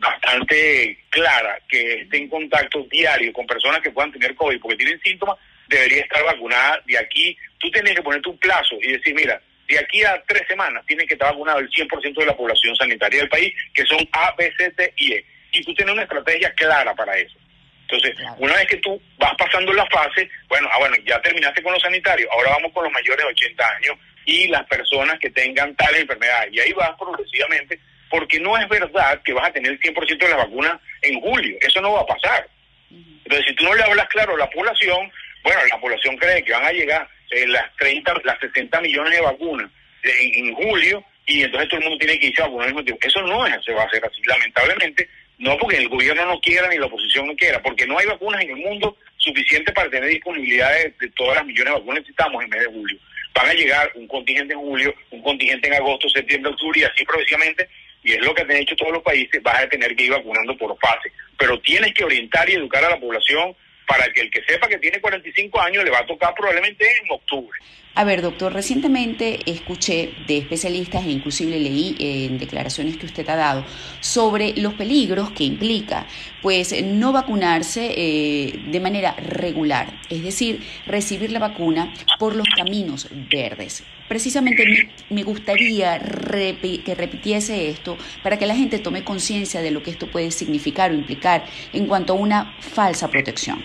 bastante 0.00 0.98
clara 1.10 1.58
que 1.68 2.00
esté 2.02 2.16
en 2.16 2.28
contacto 2.28 2.86
diario 2.90 3.32
con 3.32 3.46
personas 3.46 3.80
que 3.80 3.90
puedan 3.90 4.12
tener 4.12 4.34
COVID 4.34 4.60
porque 4.60 4.76
tienen 4.76 5.00
síntomas, 5.00 5.36
debería 5.68 6.02
estar 6.02 6.24
vacunada 6.24 6.82
de 6.86 6.98
aquí. 6.98 7.36
Tú 7.58 7.70
tienes 7.70 7.94
que 7.94 8.02
ponerte 8.02 8.28
un 8.28 8.38
plazo 8.38 8.76
y 8.80 8.92
decir, 8.92 9.14
mira, 9.14 9.40
de 9.68 9.78
aquí 9.78 10.02
a 10.02 10.20
tres 10.26 10.42
semanas 10.48 10.84
tiene 10.86 11.06
que 11.06 11.14
estar 11.14 11.30
vacunado 11.30 11.60
el 11.60 11.70
100% 11.70 12.14
de 12.18 12.26
la 12.26 12.36
población 12.36 12.74
sanitaria 12.74 13.20
del 13.20 13.28
país, 13.28 13.54
que 13.72 13.84
son 13.84 13.98
A, 14.12 14.34
B, 14.36 14.52
C, 14.58 14.72
D 14.76 14.92
y 14.96 15.12
E. 15.12 15.24
Y 15.52 15.62
tú 15.62 15.74
tienes 15.74 15.92
una 15.92 16.02
estrategia 16.02 16.52
clara 16.54 16.94
para 16.94 17.16
eso. 17.16 17.36
Entonces, 17.82 18.16
una 18.38 18.54
vez 18.54 18.66
que 18.66 18.76
tú 18.76 19.00
vas 19.18 19.34
pasando 19.36 19.72
la 19.72 19.84
fase, 19.86 20.28
bueno, 20.48 20.68
ah, 20.72 20.78
bueno, 20.78 20.96
ya 21.04 21.20
terminaste 21.20 21.62
con 21.62 21.72
los 21.72 21.82
sanitarios, 21.82 22.28
ahora 22.32 22.50
vamos 22.50 22.72
con 22.72 22.84
los 22.84 22.92
mayores 22.92 23.24
de 23.24 23.30
80 23.32 23.76
años 23.76 23.98
y 24.24 24.46
las 24.46 24.64
personas 24.66 25.18
que 25.18 25.30
tengan 25.30 25.74
tales 25.74 26.02
enfermedades. 26.02 26.50
Y 26.52 26.60
ahí 26.60 26.72
vas 26.72 26.92
progresivamente, 26.96 27.80
porque 28.10 28.40
no 28.40 28.58
es 28.58 28.68
verdad 28.68 29.22
que 29.24 29.32
vas 29.32 29.48
a 29.48 29.52
tener 29.52 29.72
el 29.72 29.80
100% 29.80 30.18
de 30.18 30.28
las 30.28 30.36
vacunas 30.36 30.78
en 31.02 31.20
julio. 31.20 31.56
Eso 31.60 31.80
no 31.80 31.92
va 31.92 32.00
a 32.00 32.06
pasar. 32.06 32.48
Entonces, 32.90 33.46
si 33.46 33.54
tú 33.54 33.64
no 33.64 33.74
le 33.74 33.84
hablas 33.84 34.08
claro 34.08 34.34
a 34.34 34.38
la 34.38 34.50
población, 34.50 35.10
bueno, 35.44 35.60
la 35.70 35.80
población 35.80 36.16
cree 36.16 36.42
que 36.42 36.52
van 36.52 36.64
a 36.64 36.72
llegar 36.72 37.08
eh, 37.30 37.46
las 37.46 37.74
30, 37.76 38.12
las 38.24 38.38
60 38.40 38.80
millones 38.80 39.12
de 39.12 39.20
vacunas 39.20 39.70
en, 40.02 40.54
julio 40.54 41.04
y 41.26 41.42
entonces 41.42 41.68
todo 41.68 41.78
el 41.78 41.84
mundo 41.84 41.98
tiene 41.98 42.18
que 42.18 42.26
irse 42.26 42.42
a 42.42 42.46
vacunar 42.46 42.66
al 42.66 42.74
mismo 42.74 42.84
tiempo. 42.84 43.06
Eso 43.06 43.22
no 43.22 43.46
es, 43.46 43.64
se 43.64 43.72
va 43.72 43.82
a 43.82 43.86
hacer 43.86 44.04
así. 44.04 44.20
Lamentablemente, 44.24 45.08
no 45.38 45.56
porque 45.56 45.76
el 45.76 45.88
gobierno 45.88 46.26
no 46.26 46.40
quiera 46.40 46.68
ni 46.68 46.76
la 46.76 46.86
oposición 46.86 47.26
no 47.26 47.36
quiera, 47.36 47.62
porque 47.62 47.86
no 47.86 47.98
hay 47.98 48.06
vacunas 48.06 48.42
en 48.42 48.50
el 48.50 48.56
mundo 48.56 48.96
suficiente 49.16 49.72
para 49.72 49.88
tener 49.88 50.08
disponibilidad 50.08 50.70
de, 50.72 51.08
todas 51.16 51.36
las 51.36 51.46
millones 51.46 51.72
de 51.72 51.78
vacunas 51.78 51.94
que 51.94 52.00
necesitamos 52.00 52.42
en 52.42 52.50
mes 52.50 52.60
de 52.60 52.66
julio. 52.66 52.98
Van 53.34 53.46
a 53.48 53.54
llegar 53.54 53.92
un 53.94 54.08
contingente 54.08 54.54
en 54.54 54.60
julio, 54.60 54.94
un 55.10 55.22
contingente 55.22 55.68
en 55.68 55.74
agosto, 55.74 56.08
septiembre, 56.08 56.50
octubre 56.50 56.80
y 56.80 56.84
así 56.84 57.04
progresivamente, 57.04 57.68
y 58.02 58.12
es 58.12 58.20
lo 58.24 58.34
que 58.34 58.42
han 58.42 58.50
hecho 58.52 58.76
todos 58.76 58.92
los 58.92 59.02
países, 59.02 59.42
vas 59.42 59.62
a 59.62 59.68
tener 59.68 59.94
que 59.94 60.04
ir 60.04 60.10
vacunando 60.10 60.56
por 60.56 60.76
fase. 60.78 61.12
Pero 61.38 61.60
tienes 61.60 61.92
que 61.94 62.04
orientar 62.04 62.48
y 62.48 62.54
educar 62.54 62.84
a 62.84 62.90
la 62.90 63.00
población 63.00 63.54
para 63.86 64.06
que 64.12 64.20
el 64.20 64.30
que 64.30 64.42
sepa 64.44 64.68
que 64.68 64.78
tiene 64.78 65.00
45 65.00 65.60
años 65.60 65.84
le 65.84 65.90
va 65.90 65.98
a 65.98 66.06
tocar 66.06 66.32
probablemente 66.34 66.86
en 66.98 67.10
octubre. 67.10 67.58
A 67.92 68.04
ver, 68.04 68.22
doctor, 68.22 68.52
recientemente 68.52 69.40
escuché 69.50 70.14
de 70.28 70.38
especialistas 70.38 71.04
e 71.04 71.10
inclusive 71.10 71.58
leí 71.58 71.96
en 71.98 72.38
declaraciones 72.38 72.96
que 72.96 73.06
usted 73.06 73.28
ha 73.28 73.34
dado 73.34 73.66
sobre 73.98 74.54
los 74.56 74.74
peligros 74.74 75.32
que 75.32 75.42
implica 75.42 76.06
pues 76.40 76.72
no 76.84 77.12
vacunarse 77.12 77.92
eh, 77.96 78.60
de 78.66 78.80
manera 78.80 79.14
regular, 79.16 80.00
es 80.08 80.22
decir, 80.22 80.60
recibir 80.86 81.32
la 81.32 81.40
vacuna 81.40 81.92
por 82.18 82.36
los 82.36 82.46
caminos 82.56 83.08
verdes. 83.30 83.82
Precisamente 84.08 84.64
me 85.10 85.24
gustaría 85.24 85.98
que 85.98 86.94
repitiese 86.96 87.68
esto 87.68 87.98
para 88.22 88.38
que 88.38 88.46
la 88.46 88.54
gente 88.54 88.78
tome 88.78 89.04
conciencia 89.04 89.62
de 89.62 89.72
lo 89.72 89.82
que 89.82 89.90
esto 89.90 90.10
puede 90.10 90.30
significar 90.30 90.92
o 90.92 90.94
implicar 90.94 91.44
en 91.72 91.86
cuanto 91.86 92.12
a 92.12 92.16
una 92.16 92.56
falsa 92.60 93.08
protección. 93.08 93.64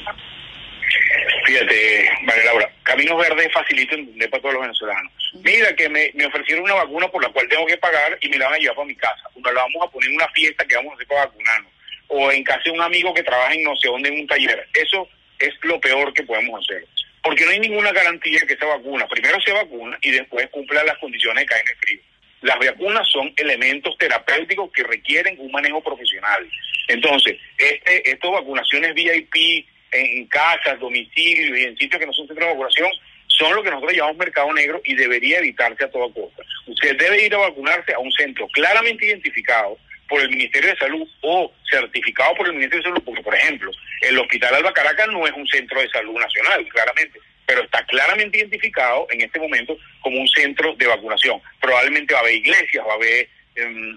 Fíjate, 1.46 2.10
María 2.26 2.46
Laura, 2.46 2.75
Caminos 2.96 3.18
Verdes 3.18 3.52
facilito 3.52 3.94
entender 3.94 4.30
para 4.30 4.42
todos 4.42 4.54
los 4.54 4.62
venezolanos. 4.62 5.12
Mira 5.44 5.76
que 5.76 5.90
me, 5.90 6.26
ofrecieron 6.26 6.64
una 6.64 6.76
vacuna 6.76 7.10
por 7.10 7.22
la 7.22 7.28
cual 7.28 7.46
tengo 7.50 7.66
que 7.66 7.76
pagar 7.76 8.18
y 8.22 8.30
me 8.30 8.38
la 8.38 8.46
van 8.46 8.54
a 8.54 8.58
llevar 8.58 8.76
para 8.78 8.88
mi 8.88 8.96
casa. 8.96 9.30
Una 9.36 9.52
la 9.52 9.64
vamos 9.64 9.84
a 9.84 9.92
poner 9.92 10.10
en 10.10 10.16
una 10.16 10.30
fiesta 10.30 10.66
que 10.66 10.78
vamos 10.78 10.94
a 10.94 10.96
hacer 10.96 11.08
para 11.08 11.26
vacunarnos. 11.26 11.72
O 12.08 12.32
en 12.32 12.42
casa 12.46 12.62
de 12.64 12.72
un 12.72 12.82
amigo 12.82 13.14
que 13.14 13.24
trabaja 13.24 13.54
en 13.54 13.64
no 13.64 13.76
sé 13.76 13.90
dónde 13.90 14.08
en 14.08 14.22
un 14.22 14.28
taller. 14.28 14.66
Eso 14.74 15.10
es 15.40 15.54
lo 15.64 15.78
peor 15.82 16.14
que 16.14 16.24
podemos 16.24 16.64
hacer. 16.64 16.88
Porque 17.22 17.44
no 17.44 17.52
hay 17.52 17.60
ninguna 17.60 17.92
garantía 17.92 18.40
que 18.48 18.54
esa 18.54 18.66
vacuna, 18.66 19.06
primero 19.10 19.42
se 19.42 19.52
vacuna 19.52 20.00
y 20.02 20.12
después 20.12 20.48
cumpla 20.52 20.82
las 20.86 20.98
condiciones 21.00 21.42
de 21.42 21.48
cadena 21.48 21.72
de 21.72 21.76
frío. 21.76 22.00
Las 22.44 22.60
vacunas 22.60 23.10
son 23.10 23.34
elementos 23.36 23.98
terapéuticos 23.98 24.72
que 24.72 24.84
requieren 24.84 25.36
un 25.38 25.52
manejo 25.52 25.84
profesional. 25.84 26.50
Entonces, 26.88 27.36
este, 27.58 28.10
estas 28.10 28.32
vacunaciones 28.32 28.94
VIP 28.94 29.66
en 29.96 30.28
casas, 30.28 30.80
domicilios 30.80 31.58
y 31.58 31.64
en 31.64 31.78
sitios 31.78 32.00
que 32.00 32.06
no 32.06 32.14
son 32.14 32.28
centros 32.28 32.48
de 32.48 32.54
vacunación, 32.54 32.90
son 33.28 33.56
lo 33.56 33.64
que 33.64 33.70
nosotros 33.70 33.94
llamamos 33.94 34.18
mercado 34.18 34.54
negro 34.54 34.82
y 34.86 34.96
debería 34.96 35.40
evitarse 35.40 35.84
a 35.84 35.92
toda 35.92 36.14
costa. 36.14 36.44
Usted 36.68 36.98
debe 36.98 37.26
ir 37.26 37.34
a 37.36 37.40
vacunarse 37.40 37.94
a 37.94 38.00
un 38.00 38.12
centro 38.12 38.48
claramente 38.50 39.06
identificado 39.06 39.78
por 40.08 40.22
el 40.22 40.30
Ministerio 40.30 40.70
de 40.70 40.78
Salud 40.78 41.08
o 41.22 41.52
certificado 41.70 42.36
por 42.36 42.48
el 42.48 42.54
Ministerio 42.54 42.84
de 42.84 42.90
Salud, 42.90 43.04
porque, 43.04 43.24
por 43.24 43.36
ejemplo, 43.36 43.72
el 44.02 44.20
Hospital 44.20 44.56
Alba 44.56 44.74
Caracas 44.74 45.08
no 45.08 45.26
es 45.26 45.34
un 45.34 45.48
centro 45.48 45.82
de 45.82 45.90
salud 45.90 46.18
nacional, 46.20 46.68
claramente, 46.70 47.20
pero 47.46 47.64
está 47.64 47.84
claramente 47.86 48.38
identificado 48.38 49.08
en 49.10 49.22
este 49.22 49.40
momento 49.40 49.78
como 50.02 50.20
un 50.20 50.28
centro 50.28 50.76
de 50.76 50.88
vacunación. 50.88 51.42
Probablemente 51.60 52.14
va 52.14 52.20
a 52.20 52.24
haber 52.24 52.36
iglesias, 52.36 52.86
va 52.88 52.94
a 52.94 52.96
haber 52.96 53.28
eh, 53.56 53.96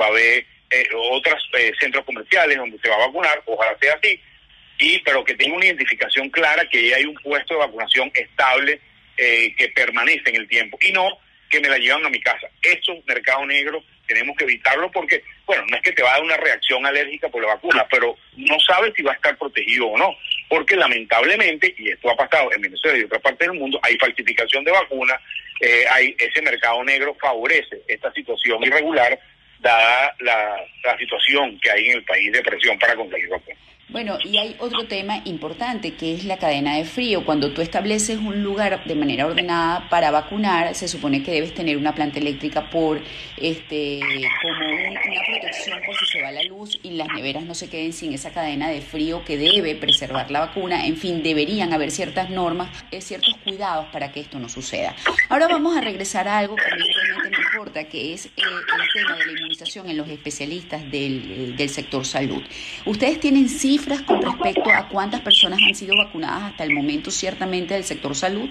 va 0.00 0.06
a 0.06 0.08
haber 0.08 0.46
eh, 0.70 0.88
otros 1.12 1.50
eh, 1.58 1.72
centros 1.80 2.04
comerciales 2.04 2.56
donde 2.56 2.78
se 2.78 2.88
va 2.88 2.96
a 2.96 3.06
vacunar, 3.06 3.42
ojalá 3.46 3.76
sea 3.80 3.94
así, 3.94 4.20
y 4.80 4.98
pero 5.00 5.22
que 5.24 5.34
tenga 5.34 5.56
una 5.56 5.66
identificación 5.66 6.30
clara 6.30 6.64
que 6.68 6.94
hay 6.94 7.04
un 7.04 7.14
puesto 7.14 7.54
de 7.54 7.60
vacunación 7.60 8.10
estable 8.14 8.80
eh, 9.16 9.54
que 9.56 9.68
permanece 9.68 10.30
en 10.30 10.36
el 10.36 10.48
tiempo 10.48 10.78
y 10.80 10.92
no 10.92 11.18
que 11.50 11.60
me 11.60 11.68
la 11.68 11.78
llevan 11.78 12.06
a 12.06 12.10
mi 12.10 12.20
casa. 12.20 12.48
Eso, 12.62 12.96
mercado 13.06 13.44
negro, 13.44 13.82
tenemos 14.06 14.36
que 14.36 14.44
evitarlo 14.44 14.90
porque, 14.90 15.22
bueno, 15.44 15.64
no 15.68 15.76
es 15.76 15.82
que 15.82 15.92
te 15.92 16.02
va 16.02 16.10
a 16.10 16.14
dar 16.14 16.22
una 16.22 16.36
reacción 16.36 16.86
alérgica 16.86 17.28
por 17.28 17.42
la 17.42 17.54
vacuna, 17.54 17.86
pero 17.90 18.16
no 18.36 18.58
sabes 18.60 18.92
si 18.96 19.02
va 19.02 19.12
a 19.12 19.16
estar 19.16 19.36
protegido 19.36 19.88
o 19.88 19.98
no, 19.98 20.14
porque 20.48 20.76
lamentablemente, 20.76 21.74
y 21.76 21.90
esto 21.90 22.10
ha 22.10 22.16
pasado 22.16 22.50
en 22.54 22.62
Venezuela 22.62 22.96
y 22.96 23.00
en 23.00 23.06
otras 23.06 23.22
partes 23.22 23.48
del 23.48 23.58
mundo, 23.58 23.80
hay 23.82 23.98
falsificación 23.98 24.64
de 24.64 24.72
vacunas, 24.72 25.20
eh, 25.60 25.84
hay 25.90 26.16
ese 26.18 26.40
mercado 26.40 26.82
negro 26.84 27.14
favorece 27.20 27.82
esta 27.86 28.12
situación 28.12 28.62
irregular 28.64 29.18
dada 29.58 30.14
la, 30.20 30.56
la 30.84 30.96
situación 30.96 31.58
que 31.60 31.70
hay 31.70 31.90
en 31.90 31.98
el 31.98 32.04
país 32.04 32.32
de 32.32 32.42
presión 32.42 32.78
para 32.78 32.96
conseguir 32.96 33.28
vacunas. 33.28 33.58
Bueno, 33.92 34.18
y 34.24 34.38
hay 34.38 34.54
otro 34.60 34.86
tema 34.86 35.20
importante 35.24 35.94
que 35.94 36.14
es 36.14 36.24
la 36.24 36.36
cadena 36.36 36.76
de 36.76 36.84
frío. 36.84 37.24
Cuando 37.24 37.52
tú 37.52 37.60
estableces 37.60 38.18
un 38.18 38.40
lugar 38.40 38.84
de 38.84 38.94
manera 38.94 39.26
ordenada 39.26 39.88
para 39.88 40.12
vacunar, 40.12 40.76
se 40.76 40.86
supone 40.86 41.24
que 41.24 41.32
debes 41.32 41.54
tener 41.54 41.76
una 41.76 41.92
planta 41.92 42.20
eléctrica 42.20 42.70
por 42.70 43.00
este 43.36 43.98
como 44.42 44.70
una 44.70 45.20
protección 45.26 45.80
por 45.84 45.96
la 46.32 46.42
luz 46.44 46.78
y 46.82 46.90
las 46.90 47.08
neveras 47.08 47.44
no 47.44 47.54
se 47.54 47.68
queden 47.68 47.92
sin 47.92 48.12
esa 48.12 48.30
cadena 48.30 48.68
de 48.68 48.80
frío 48.80 49.24
que 49.24 49.36
debe 49.36 49.74
preservar 49.74 50.30
la 50.30 50.40
vacuna. 50.40 50.86
En 50.86 50.96
fin, 50.96 51.22
deberían 51.22 51.72
haber 51.72 51.90
ciertas 51.90 52.30
normas, 52.30 52.70
eh, 52.90 53.00
ciertos 53.00 53.34
cuidados 53.44 53.86
para 53.92 54.12
que 54.12 54.20
esto 54.20 54.38
no 54.38 54.48
suceda. 54.48 54.94
Ahora 55.28 55.48
vamos 55.48 55.76
a 55.76 55.80
regresar 55.80 56.28
a 56.28 56.38
algo 56.38 56.56
que 56.56 56.64
realmente 56.64 57.30
me 57.30 57.44
importa, 57.44 57.84
que 57.84 58.14
es 58.14 58.26
eh, 58.26 58.30
el 58.36 59.02
tema 59.02 59.16
de 59.16 59.26
la 59.26 59.32
inmunización 59.32 59.88
en 59.88 59.96
los 59.96 60.08
especialistas 60.08 60.90
del, 60.90 61.56
del 61.56 61.68
sector 61.68 62.04
salud. 62.04 62.42
Ustedes 62.86 63.20
tienen 63.20 63.48
cifras 63.48 64.02
con 64.02 64.22
respecto 64.22 64.70
a 64.70 64.88
cuántas 64.88 65.20
personas 65.20 65.60
han 65.66 65.74
sido 65.74 65.96
vacunadas 65.96 66.50
hasta 66.50 66.64
el 66.64 66.72
momento, 66.72 67.10
ciertamente, 67.10 67.74
del 67.74 67.84
sector 67.84 68.14
salud? 68.14 68.50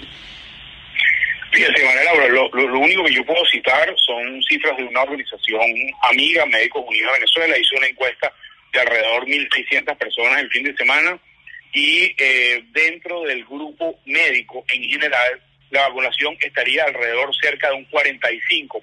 Fíjate, 1.59 1.83
María 1.83 2.03
Laura, 2.05 2.27
lo, 2.29 2.79
único 2.79 3.03
que 3.03 3.13
yo 3.13 3.25
puedo 3.25 3.45
citar 3.51 3.93
son 3.97 4.41
cifras 4.43 4.77
de 4.77 4.83
una 4.85 5.01
organización 5.01 5.61
amiga, 6.03 6.45
Médicos 6.45 6.85
Unidos 6.87 7.11
de 7.11 7.19
Venezuela, 7.19 7.57
hizo 7.57 7.75
una 7.75 7.87
encuesta 7.87 8.33
de 8.71 8.79
alrededor 8.79 9.25
de 9.25 9.49
1.600 9.49 9.97
personas 9.97 10.39
el 10.39 10.49
fin 10.51 10.63
de 10.63 10.75
semana 10.75 11.19
y 11.73 12.15
eh, 12.17 12.63
dentro 12.71 13.23
del 13.23 13.43
grupo 13.43 13.99
médico 14.05 14.63
en 14.69 14.83
general, 14.83 15.41
la 15.71 15.87
vacunación 15.89 16.37
estaría 16.39 16.85
alrededor 16.85 17.29
cerca 17.35 17.69
de 17.69 17.75
un 17.75 17.89
45%, 17.89 18.81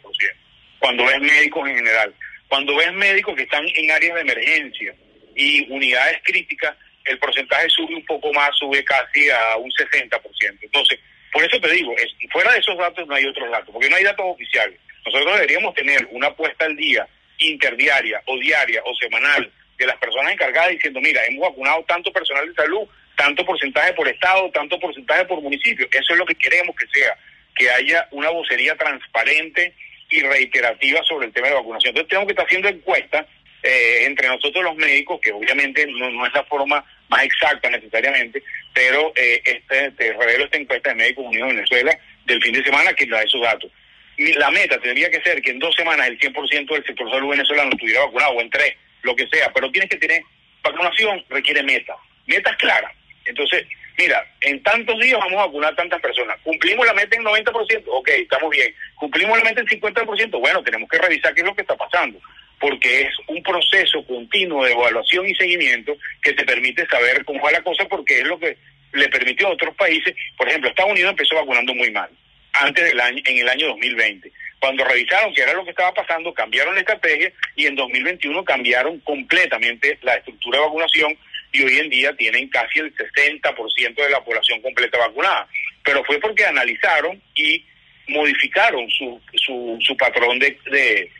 cuando 0.79 1.07
ves 1.07 1.21
médicos 1.21 1.69
en 1.69 1.77
general. 1.77 2.15
Cuando 2.49 2.77
ves 2.77 2.93
médicos 2.93 3.35
que 3.37 3.43
están 3.43 3.65
en 3.75 3.91
áreas 3.91 4.17
de 4.17 4.21
emergencia, 4.21 4.95
y 5.37 5.71
unidades 5.71 6.19
críticas, 6.25 6.77
el 7.05 7.19
porcentaje 7.19 7.69
sube 7.69 7.95
un 7.95 8.05
poco 8.05 8.33
más, 8.33 8.51
sube 8.59 8.83
casi 8.85 9.31
a 9.31 9.57
un 9.57 9.71
60%. 9.71 10.59
Entonces, 10.61 10.99
por 11.37 11.45
eso 11.45 11.61
te 11.61 11.71
digo, 11.71 11.95
fuera 12.33 12.51
de 12.51 12.61
esos 12.61 12.79
datos 12.79 13.07
no 13.07 13.15
hay 13.15 13.27
otros 13.27 13.51
datos, 13.51 13.69
porque 13.71 13.91
no 13.91 13.97
hay 13.97 14.05
datos 14.05 14.25
oficiales. 14.27 14.81
Nosotros 15.05 15.35
deberíamos 15.35 15.75
tener 15.75 16.09
una 16.11 16.35
puesta 16.35 16.65
al 16.65 16.75
día 16.75 17.07
interdiaria 17.37 18.23
o 18.25 18.39
diaria 18.39 18.81
o 18.87 18.95
semanal 18.95 19.53
de 19.77 19.87
las 19.87 19.99
personas 19.99 20.33
encargadas 20.33 20.71
diciendo, 20.71 20.99
mira, 20.99 21.23
hemos 21.27 21.51
vacunado 21.51 21.85
tanto 21.87 22.11
personal 22.11 22.49
de 22.49 22.55
salud, 22.55 22.89
tanto 23.19 23.45
porcentaje 23.45 23.93
por 23.93 24.09
estado, 24.09 24.51
tanto 24.51 24.81
porcentaje 24.81 25.27
por 25.27 25.43
municipio. 25.43 25.87
Eso 25.93 26.15
es 26.15 26.19
lo 26.19 26.25
que 26.25 26.37
queremos 26.37 26.75
que 26.75 26.87
sea, 26.87 27.15
que 27.55 27.71
haya 27.71 28.09
una 28.13 28.31
vocería 28.31 28.75
transparente 28.75 29.75
y 30.09 30.23
reiterativa 30.23 31.03
sobre 31.03 31.27
el 31.27 31.35
tema 31.35 31.49
de 31.49 31.55
vacunación. 31.57 31.91
Entonces 31.91 32.09
tenemos 32.09 32.29
que 32.29 32.33
estar 32.33 32.47
haciendo 32.47 32.69
encuestas 32.69 33.27
eh, 33.63 34.07
entre 34.07 34.29
nosotros 34.29 34.65
los 34.65 34.77
médicos, 34.77 35.21
que 35.21 35.33
obviamente 35.33 35.87
no, 35.87 36.25
es 36.27 36.33
la 36.33 36.45
forma 36.45 36.83
más 37.09 37.25
exacta 37.25 37.71
necesariamente, 37.71 38.43
pero 38.75 39.13
eh, 39.17 39.41
este, 39.45 39.91
te 39.93 40.13
revelo 40.13 40.45
esta 40.45 40.59
encuesta 40.59 40.91
de 40.91 40.97
Médicos 40.97 41.27
Unidos 41.27 41.49
de 41.49 41.55
Venezuela 41.55 41.99
del 42.25 42.43
fin 42.43 42.53
de 42.53 42.65
semana 42.65 42.93
que 42.93 43.07
da 43.07 43.23
esos 43.23 43.41
datos. 43.41 43.71
La 44.17 44.51
meta 44.51 44.79
tendría 44.81 45.11
que 45.11 45.21
ser 45.21 45.43
que 45.43 45.51
en 45.51 45.59
dos 45.59 45.75
semanas 45.75 46.09
el 46.09 46.19
100% 46.19 46.73
del 46.73 46.85
sector 46.85 47.11
salud 47.11 47.31
venezolano 47.31 47.71
estuviera 47.71 48.05
vacunado, 48.07 48.33
o 48.33 48.41
en 48.41 48.51
tres, 48.51 48.75
lo 49.03 49.15
que 49.15 49.29
sea, 49.29 49.53
pero 49.53 49.71
tienes 49.71 49.91
que 49.91 49.99
tener, 49.99 50.23
vacunación 50.63 51.25
requiere 51.29 51.63
meta, 51.63 51.95
metas 52.27 52.57
claras. 52.57 52.93
Entonces, 53.27 53.67
mira, 53.99 54.25
en 54.41 54.63
tantos 54.63 54.99
días 55.01 55.19
vamos 55.19 55.39
a 55.41 55.47
vacunar 55.47 55.77
tantas 55.77 56.01
personas. 56.01 56.39
¿Cumplimos 56.43 56.87
la 56.87 56.95
meta 56.95 57.17
en 57.17 57.25
90%? 57.25 57.85
Ok, 57.89 58.09
estamos 58.09 58.51
bien. 58.51 58.75
¿Cumplimos 58.95 59.37
la 59.39 59.45
meta 59.45 59.61
en 59.61 59.67
50%? 59.67 60.41
Bueno, 60.41 60.63
tenemos 60.63 60.89
que 60.89 60.99
revisar 60.99 61.35
qué 61.35 61.41
es 61.41 61.47
lo 61.47 61.55
que 61.55 61.63
está 61.63 61.77
pasando 61.77 62.21
porque 62.59 63.03
es 63.03 63.15
un 63.29 63.43
proceso 63.43 64.05
continuo 64.07 64.65
de 64.65 64.73
evaluación 64.73 65.29
y 65.29 65.35
seguimiento 65.35 65.97
que 66.23 66.33
te 66.33 66.45
permite 66.45 66.87
saber 66.87 67.25
cómo 67.25 67.43
va 67.43 67.53
la 67.53 67.63
cosa, 67.63 67.87
porque 67.89 68.21
es 68.21 68.25
lo 68.25 68.39
que 68.39 68.57
le 68.93 69.09
permitió 69.09 69.49
a 69.49 69.53
otros 69.53 69.75
países. 69.77 70.15
Por 70.37 70.49
ejemplo, 70.49 70.71
Estados 70.71 70.93
Unidos 70.93 71.11
empezó 71.11 71.35
vacunando 71.35 71.75
muy 71.75 71.91
mal, 71.91 72.09
antes 72.53 72.85
del 72.85 73.01
año, 73.01 73.23
en 73.25 73.39
el 73.39 73.49
año 73.49 73.69
2020. 73.69 74.33
Cuando 74.59 74.85
revisaron 74.85 75.35
qué 75.35 75.43
era 75.43 75.53
lo 75.53 75.65
que 75.65 75.71
estaba 75.71 75.93
pasando, 75.93 76.33
cambiaron 76.33 76.75
la 76.75 76.81
estrategia 76.81 77.31
y 77.55 77.67
en 77.67 77.77
2021 77.77 78.45
cambiaron 78.45 78.99
completamente 79.01 79.99
la 80.03 80.15
estructura 80.15 80.59
de 80.59 80.65
vacunación 80.65 81.17
y 81.53 81.63
hoy 81.63 81.79
en 81.79 81.91
día 81.91 82.17
tienen 82.17 82.49
casi 82.49 82.81
el 82.81 82.95
60% 82.95 83.95
de 83.95 84.11
la 84.11 84.25
población 84.25 84.61
completa 84.63 84.99
vacunada. 84.99 85.47
Pero 85.85 86.03
fue 86.05 86.19
porque 86.19 86.47
analizaron 86.47 87.21
y 87.35 87.65
modificaron 88.09 88.89
su, 88.91 89.21
su, 89.35 89.79
su 89.81 89.97
patrón 89.97 90.39
de, 90.39 90.59
de, 90.71 91.11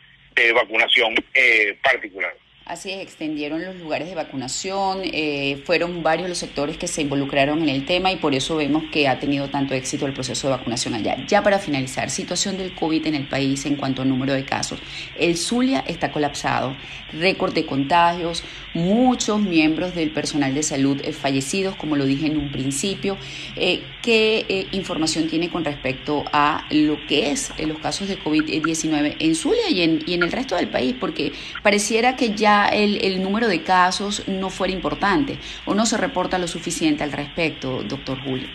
vacunación 0.53 1.15
eh, 1.33 1.77
particular. 1.81 2.33
Así 2.67 2.91
es, 2.91 2.99
extendieron 2.99 3.63
los 3.63 3.77
lugares 3.77 4.09
de 4.09 4.15
vacunación, 4.15 4.99
eh, 5.05 5.63
fueron 5.63 6.03
varios 6.03 6.27
los 6.27 6.37
sectores 6.37 6.75
que 6.77 6.89
se 6.89 7.01
involucraron 7.01 7.61
en 7.61 7.69
el 7.69 7.85
tema 7.85 8.11
y 8.11 8.17
por 8.17 8.35
eso 8.35 8.57
vemos 8.57 8.83
que 8.91 9.07
ha 9.07 9.19
tenido 9.19 9.49
tanto 9.49 9.73
éxito 9.73 10.05
el 10.05 10.11
proceso 10.11 10.47
de 10.47 10.57
vacunación 10.57 10.93
allá. 10.93 11.15
Ya 11.27 11.41
para 11.41 11.59
finalizar, 11.59 12.09
situación 12.09 12.57
del 12.57 12.75
COVID 12.75 13.07
en 13.07 13.15
el 13.15 13.29
país 13.29 13.65
en 13.65 13.77
cuanto 13.77 14.01
al 14.01 14.09
número 14.09 14.33
de 14.33 14.43
casos. 14.43 14.81
El 15.17 15.37
Zulia 15.37 15.85
está 15.87 16.11
colapsado, 16.11 16.75
récord 17.13 17.53
de 17.53 17.65
contagios, 17.65 18.43
muchos 18.77 19.39
miembros 19.39 19.95
del 19.95 20.11
personal 20.11 20.53
de 20.53 20.63
salud 20.63 21.01
eh, 21.03 21.11
fallecidos, 21.11 21.75
como 21.75 21.95
lo 21.95 22.05
dije 22.05 22.27
en 22.27 22.37
un 22.37 22.51
principio. 22.51 23.17
Eh, 23.55 23.83
¿Qué 24.01 24.67
información 24.71 25.27
tiene 25.27 25.49
con 25.49 25.65
respecto 25.65 26.23
a 26.31 26.65
lo 26.69 27.05
que 27.07 27.31
es 27.31 27.51
los 27.59 27.79
casos 27.79 28.07
de 28.07 28.17
COVID-19 28.17 29.17
en 29.19 29.35
Zulia 29.35 29.69
y 29.69 29.81
en, 29.81 30.01
y 30.05 30.13
en 30.13 30.23
el 30.23 30.31
resto 30.31 30.55
del 30.55 30.69
país? 30.69 30.95
Porque 30.97 31.33
pareciera 31.61 32.15
que 32.15 32.33
ya 32.35 32.67
el, 32.67 33.21
número 33.21 33.47
de 33.47 33.63
casos 33.63 34.27
no 34.27 34.49
fuera 34.49 34.71
importante 34.71 35.37
o 35.65 35.73
no 35.73 35.85
se 35.85 35.97
reporta 35.97 36.37
lo 36.37 36.47
suficiente 36.47 37.03
al 37.03 37.11
respecto, 37.11 37.83
doctor 37.83 38.21
Julio. 38.23 38.47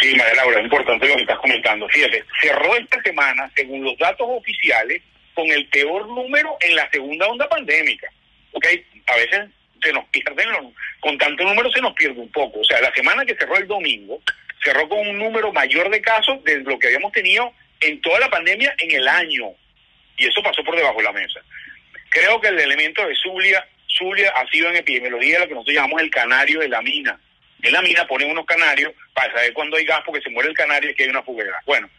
Sí, 0.00 0.14
María 0.16 0.34
Laura, 0.34 0.58
es 0.58 0.64
importante 0.64 1.08
lo 1.08 1.16
que 1.16 1.22
estás 1.22 1.38
comentando. 1.38 1.88
Fíjate, 1.88 2.24
cerró 2.40 2.74
esta 2.76 3.02
semana, 3.02 3.50
según 3.54 3.84
los 3.84 3.96
datos 3.98 4.26
oficiales, 4.28 5.02
con 5.34 5.50
el 5.50 5.66
peor 5.68 6.08
número 6.08 6.56
en 6.60 6.76
la 6.76 6.88
segunda 6.90 7.26
onda 7.26 7.48
pandémica. 7.48 8.08
¿Ok? 8.54 8.66
A 9.06 9.16
veces 9.16 9.50
se 9.82 9.92
nos 9.92 10.04
pierden, 10.08 10.48
con 11.00 11.18
tanto 11.18 11.44
número 11.44 11.70
se 11.70 11.80
nos 11.80 11.92
pierde 11.92 12.18
un 12.18 12.32
poco. 12.32 12.60
O 12.60 12.64
sea, 12.64 12.80
la 12.80 12.92
semana 12.94 13.24
que 13.24 13.36
cerró 13.36 13.56
el 13.58 13.66
domingo, 13.66 14.20
cerró 14.64 14.88
con 14.88 15.06
un 15.06 15.18
número 15.18 15.52
mayor 15.52 15.90
de 15.90 16.00
casos 16.00 16.42
de 16.44 16.60
lo 16.60 16.78
que 16.78 16.86
habíamos 16.86 17.12
tenido 17.12 17.52
en 17.80 18.00
toda 18.00 18.20
la 18.20 18.30
pandemia 18.30 18.74
en 18.78 18.90
el 18.92 19.06
año. 19.06 19.50
Y 20.16 20.26
eso 20.26 20.42
pasó 20.42 20.64
por 20.64 20.76
debajo 20.76 20.98
de 20.98 21.04
la 21.04 21.12
mesa. 21.12 21.40
Creo 22.08 22.40
que 22.40 22.48
el 22.48 22.58
elemento 22.58 23.06
de 23.06 23.14
Zulia, 23.16 23.66
Zulia 23.88 24.30
ha 24.30 24.48
sido 24.48 24.70
en 24.70 24.76
epidemiología 24.76 25.40
lo 25.40 25.48
que 25.48 25.54
nosotros 25.54 25.74
llamamos 25.74 26.00
el 26.00 26.10
canario 26.10 26.60
de 26.60 26.68
la 26.68 26.80
mina. 26.80 27.20
En 27.62 27.72
la 27.72 27.82
mina 27.82 28.06
ponen 28.06 28.30
unos 28.30 28.46
canarios 28.46 28.92
para 29.12 29.32
saber 29.32 29.52
cuándo 29.52 29.76
hay 29.76 29.84
gas 29.84 30.00
porque 30.06 30.22
se 30.22 30.30
muere 30.30 30.48
el 30.48 30.56
canario 30.56 30.90
y 30.90 30.94
que 30.94 31.04
hay 31.04 31.10
una 31.10 31.22
fuga 31.22 31.44
de 31.44 31.50
gas. 31.50 31.64
Bueno, 31.66 31.90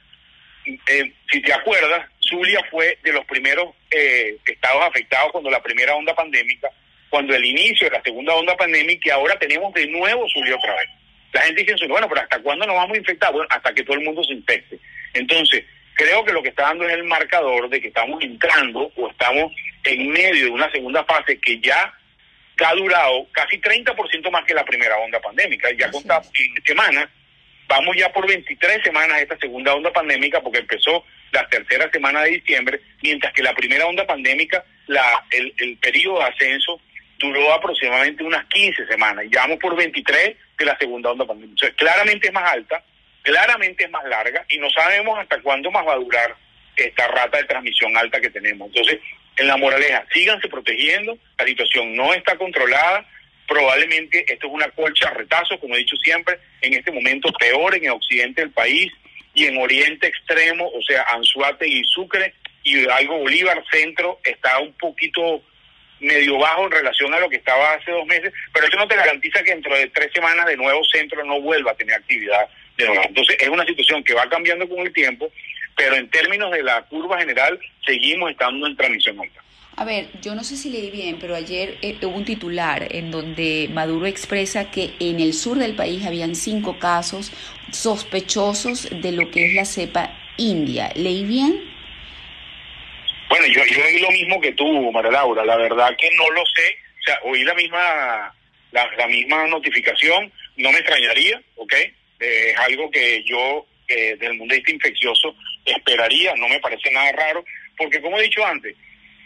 eh, 0.65 1.13
si 1.31 1.41
te 1.41 1.53
acuerdas, 1.53 2.09
Zulia 2.19 2.62
fue 2.71 2.97
de 3.03 3.13
los 3.13 3.25
primeros 3.25 3.75
eh, 3.95 4.37
estados 4.45 4.83
afectados 4.83 5.31
cuando 5.31 5.49
la 5.49 5.63
primera 5.63 5.95
onda 5.95 6.13
pandémica, 6.13 6.69
cuando 7.09 7.33
el 7.33 7.45
inicio 7.45 7.89
de 7.89 7.95
la 7.97 8.03
segunda 8.03 8.35
onda 8.35 8.57
pandémica 8.57 9.07
y 9.07 9.09
ahora 9.09 9.39
tenemos 9.39 9.73
de 9.73 9.87
nuevo 9.87 10.27
Zulia 10.29 10.55
otra 10.55 10.75
vez. 10.75 10.89
La 11.31 11.41
gente 11.41 11.63
dice, 11.63 11.87
bueno, 11.87 12.07
pero 12.09 12.21
¿hasta 12.21 12.41
cuándo 12.41 12.65
nos 12.65 12.75
vamos 12.75 12.95
a 12.95 12.99
infectar? 12.99 13.31
Bueno, 13.31 13.47
hasta 13.49 13.73
que 13.73 13.83
todo 13.83 13.97
el 13.97 14.03
mundo 14.03 14.23
se 14.23 14.33
infecte. 14.33 14.79
Entonces, 15.13 15.63
creo 15.95 16.23
que 16.25 16.33
lo 16.33 16.43
que 16.43 16.49
está 16.49 16.63
dando 16.63 16.87
es 16.87 16.93
el 16.93 17.03
marcador 17.05 17.69
de 17.69 17.81
que 17.81 17.87
estamos 17.87 18.21
entrando 18.21 18.91
o 18.95 19.09
estamos 19.09 19.53
en 19.85 20.09
medio 20.09 20.45
de 20.45 20.51
una 20.51 20.69
segunda 20.71 21.03
fase 21.05 21.39
que 21.39 21.59
ya 21.59 21.93
ha 22.63 22.75
durado 22.75 23.27
casi 23.31 23.59
30% 23.59 24.31
más 24.31 24.45
que 24.45 24.53
la 24.53 24.65
primera 24.65 24.97
onda 24.97 25.19
pandémica. 25.19 25.69
Ya 25.77 25.91
contamos 25.91 26.29
en 26.39 26.63
semanas, 26.65 27.07
vamos 27.67 27.96
ya 27.98 28.11
por 28.11 28.27
23 28.27 28.83
semanas 28.83 29.22
esta 29.22 29.37
segunda 29.37 29.74
onda 29.74 29.91
pandémica 29.91 30.41
porque 30.41 30.59
empezó 30.59 31.03
la 31.31 31.48
tercera 31.48 31.90
semana 31.92 32.24
de 32.24 32.31
diciembre, 32.31 32.81
mientras 33.01 33.33
que 33.33 33.44
la 33.44 33.53
primera 33.53 33.85
onda 33.85 34.05
pandémica, 34.05 34.64
la, 34.88 35.25
el, 35.31 35.53
el 35.57 35.77
periodo 35.77 36.20
de 36.20 36.25
ascenso 36.25 36.81
duró 37.20 37.53
aproximadamente 37.53 38.24
unas 38.24 38.46
15 38.48 38.88
semanas. 38.88 39.25
Ya 39.31 39.42
vamos 39.42 39.59
por 39.59 39.75
23 39.75 40.35
de 40.57 40.66
la 40.66 40.77
segunda 40.77 41.11
onda 41.11 41.25
pandémica. 41.25 41.70
claramente 41.75 42.27
es 42.27 42.33
más 42.33 42.51
alta, 42.51 42.83
claramente 43.22 43.85
es 43.85 43.90
más 43.90 44.03
larga 44.05 44.46
y 44.50 44.57
no 44.57 44.70
sabemos 44.70 45.18
hasta 45.20 45.42
cuándo 45.42 45.72
más 45.72 45.85
va 45.85 45.94
a 45.94 45.98
durar 45.98 46.35
esta 46.75 47.07
rata 47.07 47.38
de 47.38 47.46
transmisión 47.46 47.96
alta 47.98 48.20
que 48.20 48.29
tenemos. 48.29 48.68
Entonces, 48.68 49.00
en 49.38 49.48
la 49.48 49.57
moraleja, 49.57 50.05
síganse 50.14 50.48
protegiendo, 50.48 51.18
la 51.38 51.46
situación 51.46 51.96
no 51.96 52.14
está 52.14 52.38
controlada, 52.38 53.05
probablemente 53.48 54.25
esto 54.31 54.48
es 54.48 54.53
una 54.53 54.70
colcha 54.70 55.09
retazo, 55.11 55.59
como 55.59 55.75
he 55.75 55.79
dicho 55.79 55.96
siempre, 55.98 56.40
en 56.61 56.74
este 56.74 56.92
momento 56.92 57.31
peor 57.33 57.75
en 57.75 57.85
el 57.85 57.92
occidente 57.92 58.42
del 58.42 58.51
país 58.51 58.92
y 59.35 59.45
en 59.45 59.57
oriente 59.57 60.07
extremo, 60.07 60.67
o 60.67 60.81
sea, 60.81 61.05
Anzuate 61.13 61.67
y 61.67 61.83
Sucre 61.83 62.33
y 62.63 62.87
algo 62.89 63.19
Bolívar 63.19 63.63
centro 63.69 64.19
está 64.24 64.59
un 64.59 64.74
poquito 64.74 65.43
medio 66.00 66.37
bajo 66.39 66.65
en 66.65 66.71
relación 66.71 67.13
a 67.13 67.19
lo 67.19 67.29
que 67.29 67.37
estaba 67.37 67.74
hace 67.74 67.91
dos 67.91 68.05
meses, 68.05 68.33
pero 68.53 68.67
eso 68.67 68.77
no 68.77 68.87
te 68.87 68.95
garantiza 68.95 69.43
que 69.43 69.51
dentro 69.51 69.75
de 69.75 69.87
tres 69.89 70.11
semanas 70.13 70.45
de 70.48 70.57
nuevo 70.57 70.83
centro 70.85 71.24
no 71.24 71.39
vuelva 71.41 71.71
a 71.71 71.75
tener 71.75 71.95
actividad 71.95 72.48
de 72.77 72.85
nuevo. 72.85 73.03
Entonces 73.07 73.37
es 73.39 73.48
una 73.48 73.65
situación 73.65 74.03
que 74.03 74.13
va 74.13 74.27
cambiando 74.27 74.67
con 74.67 74.79
el 74.79 74.91
tiempo 74.91 75.31
pero 75.75 75.95
en 75.95 76.09
términos 76.09 76.51
de 76.51 76.63
la 76.63 76.81
curva 76.83 77.19
general 77.19 77.59
seguimos 77.85 78.31
estando 78.31 78.65
en 78.67 78.77
transmisión 78.77 79.19
alta. 79.19 79.41
A 79.77 79.83
ver, 79.83 80.07
yo 80.22 80.35
no 80.35 80.44
sé 80.46 80.55
si 80.55 80.70
leí 80.70 80.90
bien, 80.90 81.18
pero 81.20 81.35
ayer 81.35 81.77
eh, 81.81 81.98
hubo 82.01 82.16
un 82.16 82.24
titular 82.24 82.88
en 82.96 83.11
donde 83.11 83.68
Maduro 83.74 84.05
expresa 84.05 84.72
que 84.72 84.94
en 85.00 85.20
el 85.20 85.33
sur 85.33 85.57
del 85.57 85.75
país 85.75 86.05
habían 86.05 86.35
cinco 86.35 86.79
casos 86.79 87.33
sospechosos 87.72 88.90
de 88.90 89.11
lo 89.11 89.29
que 89.31 89.48
es 89.48 89.53
la 89.53 89.66
cepa 89.66 90.18
india. 90.38 90.94
¿Leí 90.96 91.25
bien? 91.25 91.61
Bueno, 93.27 93.48
yo, 93.48 93.66
yo 93.66 93.83
oí 93.85 94.00
lo 94.00 94.11
mismo 94.11 94.40
que 94.40 94.53
tú, 94.53 94.92
María 94.94 95.11
Laura. 95.11 95.44
La 95.44 95.57
verdad 95.57 95.94
que 95.98 96.09
no 96.16 96.29
lo 96.29 96.46
sé. 96.46 96.77
O 97.01 97.03
sea, 97.03 97.20
oí 97.24 97.44
la 97.44 97.53
misma, 97.53 98.33
la, 98.72 99.07
misma 99.07 99.46
notificación. 99.48 100.31
No 100.55 100.72
me 100.72 100.77
extrañaría, 100.77 101.42
¿ok? 101.55 101.74
Eh, 101.74 102.51
es 102.51 102.57
algo 102.59 102.90
que 102.90 103.24
yo, 103.25 103.66
eh, 103.90 104.16
del 104.18 104.35
mundo 104.35 104.55
este 104.55 104.72
infeccioso, 104.72 105.35
esperaría, 105.66 106.33
no 106.35 106.48
me 106.48 106.61
parece 106.61 106.90
nada 106.92 107.11
raro, 107.11 107.44
porque 107.77 108.00
como 108.00 108.18
he 108.18 108.24
dicho 108.24 108.46
antes, 108.46 108.74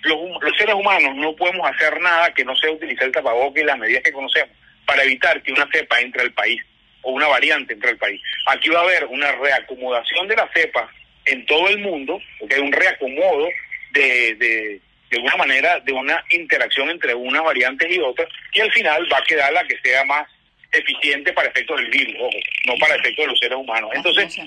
los, 0.04 0.58
seres 0.58 0.76
humanos 0.76 1.16
no 1.16 1.36
podemos 1.36 1.70
hacer 1.70 2.00
nada 2.00 2.34
que 2.34 2.46
no 2.46 2.56
sea 2.56 2.72
utilizar 2.72 3.06
el 3.06 3.12
tapabocas 3.12 3.62
y 3.62 3.66
las 3.66 3.78
medidas 3.78 4.04
que 4.04 4.12
conocemos 4.12 4.56
para 4.86 5.04
evitar 5.04 5.42
que 5.44 5.52
una 5.52 5.68
cepa 5.72 6.00
entre 6.00 6.22
al 6.24 6.34
país 6.34 6.62
o 7.02 7.12
una 7.12 7.28
variante 7.28 7.74
entre 7.74 7.92
al 7.92 7.98
país. 7.98 8.22
Aquí 8.48 8.70
va 8.70 8.80
a 8.80 8.84
haber 8.84 9.06
una 9.06 9.32
reacomodación 9.34 10.28
de 10.28 10.36
la 10.36 10.50
cepa 10.54 10.92
en 11.26 11.46
todo 11.46 11.68
el 11.70 11.80
mundo, 11.80 12.20
porque 12.40 12.56
hay 12.56 12.62
un 12.62 12.72
reacomodo 12.72 13.50
de, 13.92 14.36
de, 14.36 14.82
de 15.10 15.20
una 15.20 15.36
manera, 15.36 15.80
de 15.80 15.94
una 15.94 16.24
interacción 16.32 16.90
entre 16.90 17.14
unas 17.14 17.44
variantes 17.44 17.92
y 17.92 18.00
otras, 18.00 18.28
y 18.54 18.62
al 18.62 18.72
final 18.72 19.08
va 19.12 19.18
a 19.18 19.24
quedar 19.24 19.54
la 19.54 19.64
que 19.66 19.78
sea 19.82 20.04
más 20.06 20.28
eficiente 20.72 21.34
para 21.34 21.50
efectos 21.50 21.78
del 21.78 21.90
virus, 21.90 22.16
ojo, 22.20 22.38
no 22.66 22.76
para 22.78 22.96
efectos 22.96 23.26
de 23.26 23.32
los 23.32 23.40
seres 23.40 23.58
humanos. 23.58 23.92
Entonces, 23.94 24.40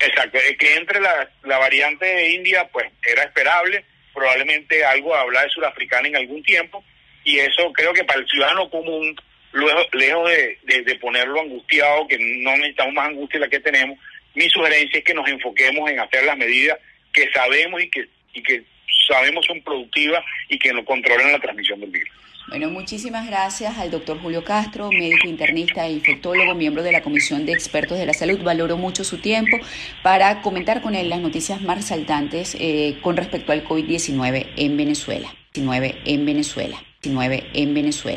Exacto, 0.00 0.38
que 0.58 0.74
entre 0.74 1.00
la, 1.00 1.30
la 1.44 1.58
variante 1.58 2.04
de 2.04 2.32
India, 2.32 2.68
pues 2.72 2.90
era 3.06 3.22
esperable, 3.22 3.84
probablemente 4.14 4.84
algo 4.84 5.14
habla 5.14 5.42
de 5.42 5.50
surafricana 5.50 6.08
en 6.08 6.16
algún 6.16 6.42
tiempo, 6.42 6.84
y 7.24 7.38
eso 7.38 7.72
creo 7.72 7.92
que 7.92 8.04
para 8.04 8.20
el 8.20 8.28
ciudadano 8.28 8.70
común, 8.70 9.16
lejos, 9.52 9.86
lejos 9.92 10.30
de, 10.30 10.82
de, 10.82 10.94
ponerlo 10.96 11.40
angustiado, 11.40 12.06
que 12.06 12.18
no 12.18 12.52
necesitamos 12.52 12.94
más 12.94 13.08
angustia 13.08 13.40
de 13.40 13.46
la 13.46 13.50
que 13.50 13.60
tenemos, 13.60 13.98
mi 14.34 14.48
sugerencia 14.48 14.98
es 14.98 15.04
que 15.04 15.14
nos 15.14 15.28
enfoquemos 15.28 15.90
en 15.90 16.00
hacer 16.00 16.24
las 16.24 16.36
medidas 16.36 16.78
que 17.12 17.30
sabemos 17.32 17.82
y 17.82 17.88
que, 17.88 18.08
y 18.32 18.42
que 18.42 18.64
sabemos 19.06 19.46
son 19.46 19.62
productivas 19.62 20.24
y 20.48 20.58
que 20.58 20.72
no 20.72 20.84
controlan 20.84 21.32
la 21.32 21.38
transmisión 21.38 21.80
del 21.80 21.90
virus. 21.90 22.10
Bueno, 22.46 22.68
muchísimas 22.68 23.26
gracias 23.26 23.78
al 23.78 23.90
doctor 23.90 24.20
Julio 24.20 24.44
Castro, 24.44 24.90
médico 24.90 25.26
internista 25.28 25.86
e 25.86 25.92
infectólogo, 25.92 26.54
miembro 26.54 26.82
de 26.82 26.92
la 26.92 27.02
Comisión 27.02 27.46
de 27.46 27.52
Expertos 27.52 27.98
de 27.98 28.04
la 28.04 28.12
Salud. 28.12 28.42
Valoro 28.42 28.76
mucho 28.76 29.02
su 29.02 29.16
tiempo 29.16 29.56
para 30.02 30.42
comentar 30.42 30.82
con 30.82 30.94
él 30.94 31.08
las 31.08 31.20
noticias 31.20 31.62
más 31.62 31.78
resaltantes 31.78 32.54
eh, 32.60 32.98
con 33.00 33.16
respecto 33.16 33.52
al 33.52 33.64
COVID-19 33.66 34.48
en 34.56 34.76
Venezuela. 34.76 35.34
19 35.54 36.02
en 36.04 36.26
Venezuela. 36.26 36.76
19 37.02 37.44
en 37.54 37.74
Venezuela. 37.74 38.12